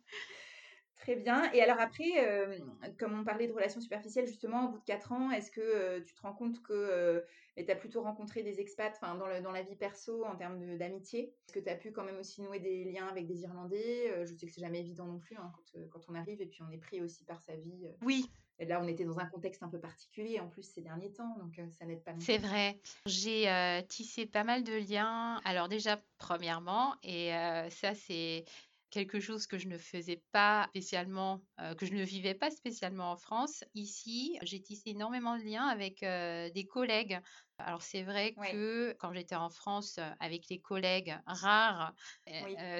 [1.02, 1.52] Très bien.
[1.52, 2.60] Et alors après, euh,
[3.00, 6.00] comme on parlait de relations superficielles, justement, au bout de 4 ans, est-ce que euh,
[6.04, 7.22] tu te rends compte que euh,
[7.58, 11.34] tu as plutôt rencontré des expats dans, le, dans la vie perso en termes d'amitié?
[11.48, 14.14] Est-ce que tu as pu quand même aussi nouer des liens avec des Irlandais?
[14.26, 16.62] Je sais que c'est jamais évident non plus hein, quand, quand, on arrive et puis
[16.62, 17.90] on est pris aussi par sa vie.
[18.04, 18.30] Oui.
[18.60, 21.36] Et là, on était dans un contexte un peu particulier en plus ces derniers temps,
[21.40, 22.14] donc ça n'aide pas.
[22.20, 22.80] C'est vrai.
[23.08, 23.50] J'ai
[23.90, 25.42] tissé pas mal de liens.
[25.46, 27.32] Alors déjà, premièrement, et
[27.72, 28.46] ça c'est
[28.92, 31.42] quelque chose que je ne faisais pas spécialement,
[31.78, 33.64] que je ne vivais pas spécialement en France.
[33.74, 37.20] Ici, j'ai tissé énormément de liens avec des collègues.
[37.58, 41.94] Alors c'est vrai que quand j'étais en France avec les collègues rares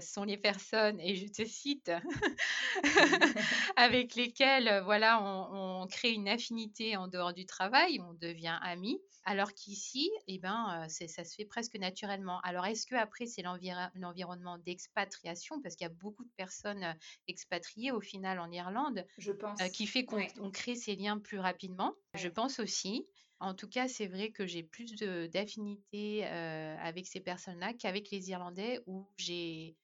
[0.02, 1.92] sont les personnes et je te cite
[3.76, 9.00] avec lesquelles voilà on, on, crée une affinité en dehors du travail, on devient amis.
[9.24, 12.40] Alors qu'ici, eh ben, ça se fait presque naturellement.
[12.42, 16.96] Alors, est-ce que après c'est l'environnement d'expatriation, parce qu'il y a beaucoup de personnes
[17.28, 21.94] expatriées au final en Irlande, je pense, qui fait qu'on crée ces liens plus rapidement.
[22.16, 23.08] Je pense aussi.
[23.40, 24.96] En tout cas, c'est vrai que j'ai plus
[25.32, 29.78] d'affinité avec ces personnes-là qu'avec les Irlandais où j'ai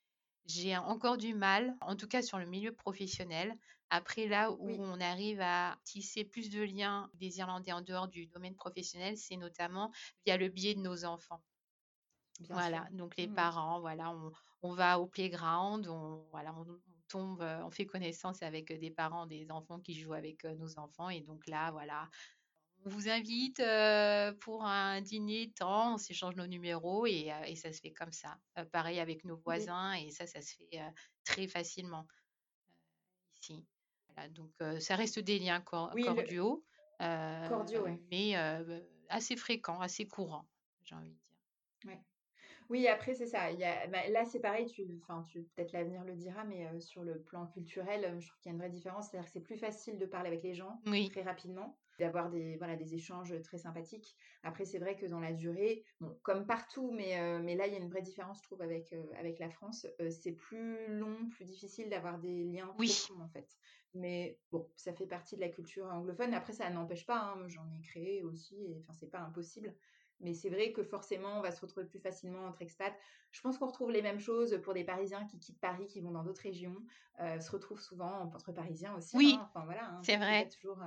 [0.46, 3.54] j'ai encore du mal, en tout cas sur le milieu professionnel.
[3.90, 8.28] Après, là où on arrive à tisser plus de liens des Irlandais en dehors du
[8.28, 9.92] domaine professionnel, c'est notamment
[10.26, 11.42] via le biais de nos enfants.
[12.50, 14.14] voilà, donc les mmh parents, voilà,
[14.62, 16.66] on, va au playground, on, voilà, on,
[17.08, 21.10] tombe, on fait connaissance avec des parents des enfants qui jouent avec nos enfants.
[21.10, 22.10] Et donc là, voilà,
[22.86, 23.62] on vous invite
[24.42, 28.38] pour un dîner temps, on s'échange nos numéros et, ça se fait comme ça.
[28.74, 30.82] pareil avec nos voisins et ça, ça se fait
[31.24, 32.06] très facilement.
[34.32, 36.64] Donc ça reste des liens cordiaux,
[37.00, 38.36] mais
[39.10, 40.48] assez fréquents, assez courants,
[40.84, 41.98] j'ai envie de dire.
[42.70, 43.54] Oui, après, c'est ça.
[43.90, 44.86] Bah, là, c'est pareil, tu,
[45.30, 48.56] tu, peut-être l'avenir le dira, mais sur le plan culturel, je trouve qu'il y a
[48.56, 49.10] une vraie différence.
[49.10, 52.76] C'est-à-dire que c'est plus facile de parler avec les gens très rapidement d'avoir des, voilà,
[52.76, 54.16] des échanges très sympathiques.
[54.44, 57.74] Après, c'est vrai que dans la durée, bon, comme partout, mais, euh, mais là, il
[57.74, 59.88] y a une vraie différence, je trouve, avec, euh, avec la France.
[60.00, 62.88] Euh, c'est plus long, plus difficile d'avoir des liens oui.
[63.08, 63.58] profonds, en fait.
[63.94, 66.34] Mais bon, ça fait partie de la culture anglophone.
[66.34, 69.74] Après, ça n'empêche pas, hein, j'en ai créé aussi, et enfin, c'est pas impossible.
[70.20, 72.96] Mais c'est vrai que forcément, on va se retrouver plus facilement entre expats.
[73.32, 76.10] Je pense qu'on retrouve les mêmes choses pour des Parisiens qui quittent Paris, qui vont
[76.10, 76.76] dans d'autres régions,
[77.20, 79.16] se retrouvent souvent entre Parisiens aussi.
[79.16, 79.48] Oui, hein.
[79.48, 80.50] enfin, voilà, hein, c'est vrai.
[80.50, 80.80] Toujours,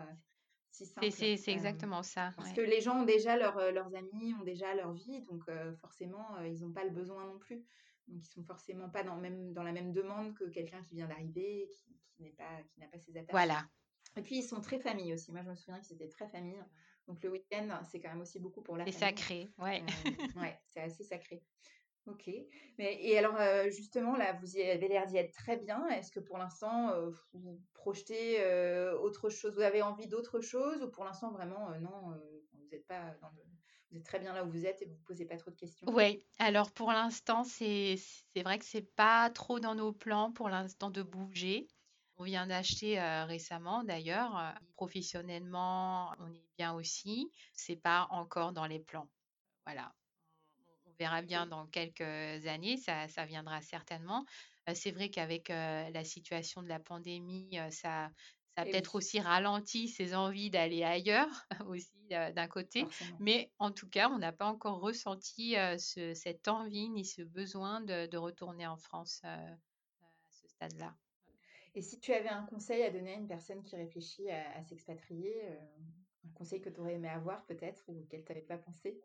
[0.70, 2.33] c'est exactement ça.
[2.37, 5.42] Parce que les gens ont déjà leur, leurs amis, ont déjà leur vie, donc
[5.80, 7.64] forcément, ils n'ont pas le besoin non plus.
[8.11, 11.06] Donc, ils sont forcément pas dans, même, dans la même demande que quelqu'un qui vient
[11.06, 13.30] d'arriver, qui, qui n'a pas, qui pas ses attaches.
[13.30, 13.68] Voilà.
[14.16, 15.30] Et puis, ils sont très famille aussi.
[15.30, 16.61] Moi, je me souviens qu'ils étaient très famille.
[17.06, 18.92] Donc, le week-end, c'est quand même aussi beaucoup pour la famille.
[18.92, 19.85] C'est sacré, ouais.
[20.37, 21.42] ouais, c'est assez sacré.
[22.06, 22.30] Ok.
[22.78, 23.36] Mais, et alors,
[23.70, 25.86] justement, là, vous avez l'air d'y être très bien.
[25.88, 28.38] Est-ce que pour l'instant, euh, vous projetez
[28.94, 29.54] autre chose?
[29.54, 32.18] Vous avez envie d'autre chose Ou pour l'instant, vraiment, non,
[32.52, 33.14] vous n'êtes pas
[33.90, 35.56] Vous êtes très bien là où vous êtes et vous ne posez pas trop de
[35.56, 35.86] questions?
[35.88, 36.24] Oui.
[36.38, 37.96] Alors, pour l'instant, c'est
[38.36, 41.68] vrai que c'est pas trop dans nos plans pour l'instant de bouger.
[42.16, 44.54] On vient d'acheter récemment d'ailleurs.
[44.74, 47.30] Professionnellement, on est bien aussi.
[47.54, 49.08] C'est pas encore dans les plans.
[49.66, 49.92] Voilà
[51.00, 52.00] verra bien dans quelques
[52.46, 54.24] années, ça, ça viendra certainement.
[54.74, 58.10] c'est vrai qu'avec la situation de la pandémie, ça,
[58.56, 61.30] ça a peut-être aussi ralenti ses envies d'aller ailleurs
[61.66, 62.88] aussi d'un côté.
[63.18, 67.80] Mais en tout cas, on n'a pas encore ressenti ce, cette envie ni ce besoin
[67.80, 69.56] de, de retourner en France à
[70.30, 70.96] ce stade-là.
[71.74, 74.62] Et si tu avais un conseil à donner à une personne qui réfléchit à, à
[74.62, 75.42] s'expatrier,
[76.24, 79.00] un conseil que tu aurais aimé avoir peut-être ou auquel tu n'avais pas pensé?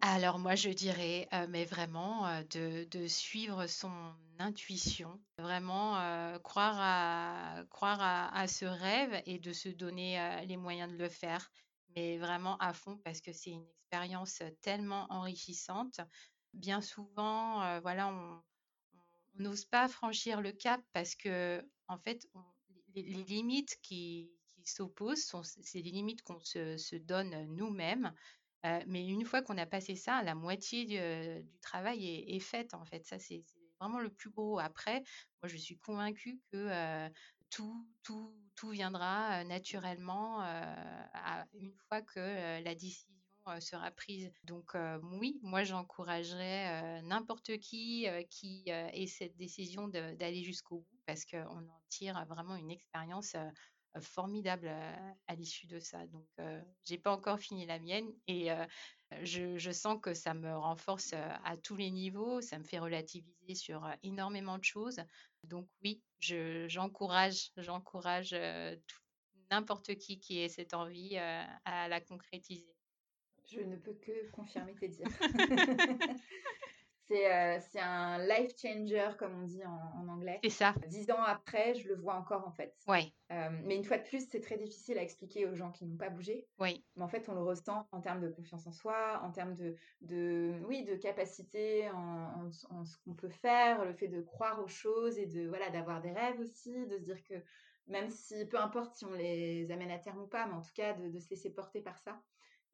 [0.00, 3.92] Alors moi je dirais, mais vraiment, de suivre son
[4.38, 5.94] intuition, vraiment,
[6.40, 11.50] croire à croire à ce rêve et de se donner, les moyens de le faire,
[11.96, 16.00] mais vraiment à fond parce que c'est une expérience, tellement enrichissante.
[16.54, 18.42] Bien souvent, voilà, on
[19.36, 22.26] n'ose pas franchir le cap parce que en fait,
[22.94, 24.30] les limites qui
[24.64, 28.12] s'opposent c'est des limites qu'on se donne nous-mêmes
[28.64, 33.04] mais une fois qu'on a passé ça, la moitié du, travail est, faite en fait.
[33.04, 33.44] Ça, c'est
[33.80, 34.58] vraiment le plus gros.
[34.58, 35.02] Après,
[35.42, 37.08] moi, je suis convaincue que
[37.50, 40.42] tout, tout, tout, viendra naturellement
[41.54, 43.14] une fois que la décision
[43.60, 44.30] sera prise.
[44.44, 51.38] Donc oui, moi, j'encouragerais n'importe qui qui ait cette décision d'aller jusqu'au bout parce qu'on
[51.38, 53.34] en tire vraiment une expérience
[54.00, 54.68] formidable
[55.26, 56.06] à, l'issue de ça.
[56.06, 58.50] Donc, je j'ai pas encore fini la mienne et
[59.22, 63.88] je, sens que ça me renforce à tous les niveaux, ça me fait relativiser sur
[64.02, 65.00] énormément de choses.
[65.44, 68.36] Donc oui, j'encourage, j'encourage
[69.50, 72.74] n'importe qui qui ait cette envie à la concrétiser.
[73.50, 75.08] Je ne peux que confirmer tes dires.
[77.08, 80.38] c'est c'est un life changer, comme on dit en, en anglais.
[80.42, 80.74] C'est ça.
[80.86, 82.74] Dix ans après, je le vois encore en fait.
[82.86, 83.12] Ouais.
[83.64, 86.10] mais une fois de plus, c'est très difficile à expliquer aux gens qui n'ont pas
[86.10, 86.46] bougé.
[86.58, 86.84] Oui.
[86.96, 89.76] Mais en fait, on le ressent en termes de confiance en soi, en termes de,
[90.02, 94.68] de oui, de capacité en, en, ce qu'on peut faire, le fait de croire aux
[94.68, 97.34] choses et de voilà d'avoir des rêves aussi, de se dire que
[97.86, 100.72] même si peu importe si on les amène à terme ou pas, mais en tout
[100.74, 102.20] cas de, de se laisser porter par ça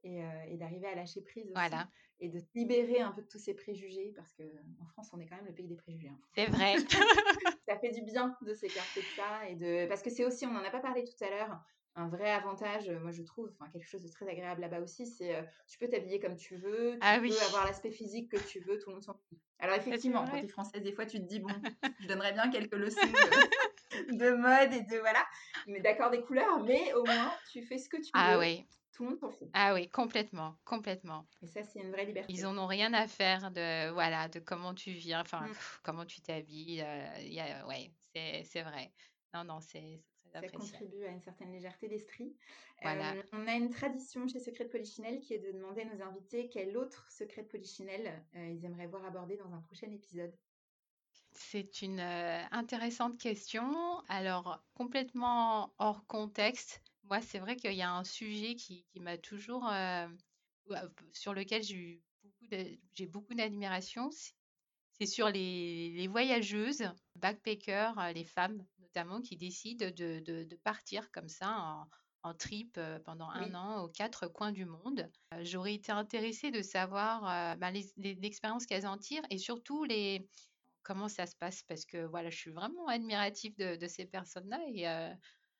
[0.04, 1.52] et, et d'arriver à lâcher prise aussi.
[1.54, 1.88] Voilà
[2.20, 4.42] et de libérer un peu de tous ces préjugés parce que
[4.80, 6.08] en France on est quand même le pays des préjugés.
[6.08, 6.18] Hein.
[6.34, 6.76] C'est vrai.
[7.68, 10.52] ça fait du bien de s'écarter de ça et de parce que c'est aussi on
[10.52, 11.60] n'en a pas parlé tout à l'heure
[11.96, 15.34] un vrai avantage moi je trouve enfin quelque chose de très agréable là-bas aussi c'est
[15.34, 17.34] euh, tu peux t'habiller comme tu veux tu ah, peux oui.
[17.46, 19.38] avoir l'aspect physique que tu veux tout le monde s'en fout.
[19.58, 21.48] Alors effectivement quand tu es française des fois tu te dis bon
[22.00, 25.24] je donnerais bien quelques leçons de, de mode et de voilà
[25.66, 28.40] mais d'accord des couleurs mais au moins tu fais ce que tu ah, veux.
[28.40, 29.48] oui tout le monde s'en fout.
[29.52, 31.26] Ah oui, complètement, complètement.
[31.42, 32.32] Et ça, c'est une vraie liberté.
[32.32, 35.52] Ils en ont rien à faire de, voilà, de comment tu viens, enfin, Mm.
[35.82, 36.82] comment tu t'habilles.
[36.82, 37.92] euh, y a- ouais,
[38.44, 38.92] c'est, vrai.
[39.34, 40.00] Non, non, c'est,
[40.32, 42.36] Ça contribue à une certaine légèreté d'esprit.
[42.82, 43.14] Voilà.
[43.14, 46.02] Euh, on a une tradition chez Secret de Polichinelle qui est de demander à nos
[46.02, 50.34] invités quel autre secret de Polichinelle euh, ils aimeraient voir abordé dans un prochain épisode.
[51.32, 54.00] C'est une euh, intéressante question.
[54.08, 59.18] Alors, complètement hors contexte, moi, c'est vrai qu'il y a un sujet qui, qui m'a
[59.18, 60.08] toujours, euh,
[61.12, 64.10] sur lequel j'ai eu beaucoup de- j'ai beaucoup d'admiration.
[64.10, 64.32] C'est
[65.00, 66.84] c'est sur les, les voyageuses,
[67.16, 71.88] backpackers, euh, les femmes notamment, qui décident de, de- de partir comme ça en,
[72.22, 73.54] en trip euh, pendant un Oui.
[73.54, 75.10] an aux quatre coins du monde.
[75.34, 79.38] Euh, J'aurais été intéressée de savoir euh, ben, les- les- l'expérience qu'elles en tirent et
[79.38, 80.28] surtout les,
[80.82, 84.60] comment ça se passe parce que voilà, je suis vraiment admirative de, de ces personnes-là
[84.68, 85.14] et euh,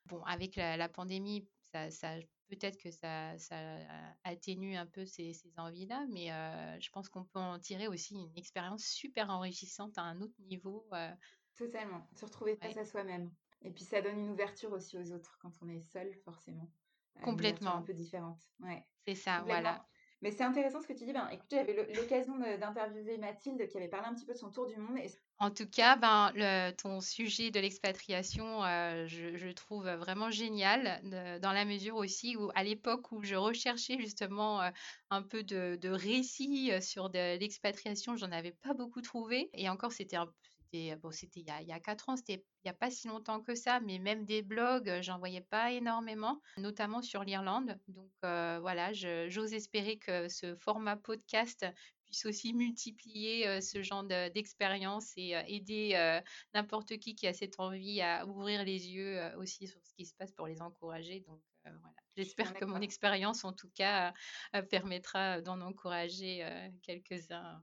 [0.07, 3.79] bon, avec la, la pandémie, ça, ça- peut-être que ça, ça
[4.23, 8.15] atténue un peu ces, ces envies-là, mais euh, je pense qu'on peut en tirer aussi
[8.15, 10.87] une expérience super enrichissante à un autre niveau.
[10.93, 11.11] euh,
[11.57, 12.07] Totalement.
[12.15, 12.81] Se retrouver face Ouais.
[12.81, 13.33] à soi-même.
[13.63, 16.71] Et puis ça donne une ouverture aussi aux autres quand on est seul, forcément.
[17.17, 17.77] Euh, Complètement.
[17.77, 18.43] un peu différente.
[18.61, 18.85] Ouais.
[19.07, 19.87] c'est ça, voilà.
[20.25, 21.13] Mais c'est intéressant ce que tu dis.
[21.13, 24.67] Ben, écoute, j'avais l'occasion d'interviewer Mathilde qui avait parlé un petit peu de son tour
[24.67, 24.99] du monde.
[25.39, 26.33] En tout cas, ben,
[26.79, 31.03] ton sujet de l'expatriation, euh, je, je trouve vraiment génial,
[31.43, 34.71] dans la mesure aussi où, à l'époque où je recherchais justement euh,
[35.11, 39.51] un peu de, de récits euh, sur l'expatriation, j'en avais pas beaucoup trouvé.
[39.53, 40.33] Et encore, c'était un-
[40.75, 42.75] c'était bon, c'était il y a, il y a quatre ans, c'était il y a
[42.75, 47.03] pas si longtemps que ça, mais même des blogs, euh, j'en voyais pas énormément, notamment
[47.03, 47.79] sur l'Irlande.
[47.89, 51.67] Donc euh, voilà, j'ose espérer que ce format podcast
[52.05, 56.21] puisse aussi multiplier euh, ce genre de- d'expérience et euh, aider euh,
[56.55, 60.07] n'importe qui qui a cette envie à ouvrir les yeux euh, aussi sur ce qui
[60.07, 61.21] se passe pour les encourager.
[61.21, 64.13] Donc euh, voilà, j'espère que mon expérience en tout cas
[64.55, 67.63] euh, permettra d'en encourager euh, quelques-uns.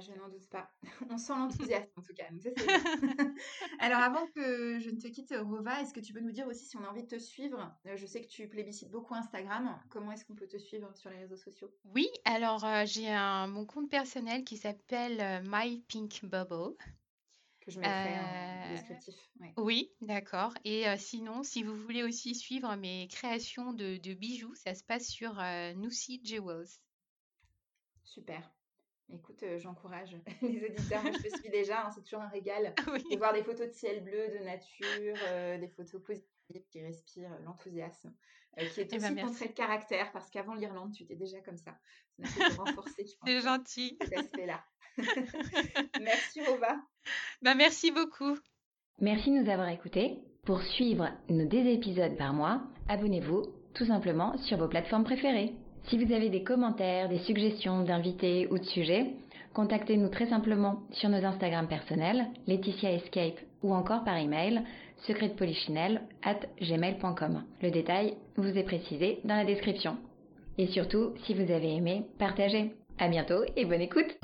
[0.00, 0.70] Je n'en doute pas.
[1.10, 2.30] On sent l'enthousiasme en tout cas.
[2.30, 2.50] donc ça.
[3.80, 6.64] Alors avant que je ne te quitte, Rova, est-ce que tu peux nous dire aussi
[6.64, 7.74] si on a envie de te suivre?
[7.86, 9.78] Euh, Je sais que tu plébiscites beaucoup Instagram.
[9.90, 11.70] Comment est-ce qu'on peut te suivre sur les réseaux sociaux?
[11.84, 16.76] Oui, alors euh, j'ai un, mon compte personnel qui s'appelle euh, My Pink Bubble.
[17.60, 19.14] Que je mettrai en descriptif.
[19.40, 19.54] Ouais.
[19.56, 20.52] Oui, d'accord.
[20.64, 25.08] Et sinon, si vous voulez aussi suivre mes créations de, de bijoux, ça se passe
[25.08, 25.42] sur
[25.76, 26.68] Nussy Jewels.
[28.02, 28.53] Super.
[29.12, 31.02] Écoute, euh, j'encourage les auditeurs.
[31.02, 31.86] Moi, je te suis déjà.
[31.86, 35.16] hein, c'est toujours un régal de Oui, voir des photos de ciel bleu, de nature,
[35.28, 38.14] euh, des photos positives qui respirent l'enthousiasme,
[38.58, 39.34] euh, qui est Eh ben, aussi ton merci.
[39.34, 41.76] trait de caractère parce qu'avant l'Irlande, tu étais déjà comme ça.
[42.22, 43.98] Ça fait que renforcer, je pense, c'est gentil.
[44.00, 44.64] cet aspect-là.
[46.00, 46.76] Merci, Rova.
[47.42, 48.38] Bah, merci beaucoup.
[49.00, 50.18] Merci de nous avoir écoutés.
[50.44, 53.42] Pour suivre nos deux épisodes par mois, abonnez-vous
[53.74, 55.54] tout simplement sur vos plateformes préférées.
[55.88, 59.06] Si vous avez des commentaires, des suggestions d'invités ou de sujets,
[59.52, 64.62] contactez-nous très simplement sur nos Instagram personnels, Laetitia Escape ou encore par email
[65.06, 67.42] secretpolichinelle at gmail.com.
[67.62, 69.96] Le détail vous est précisé dans la description.
[70.56, 72.72] Et surtout, si vous avez aimé, partagez.
[72.98, 74.16] À bientôt et bonne écoute!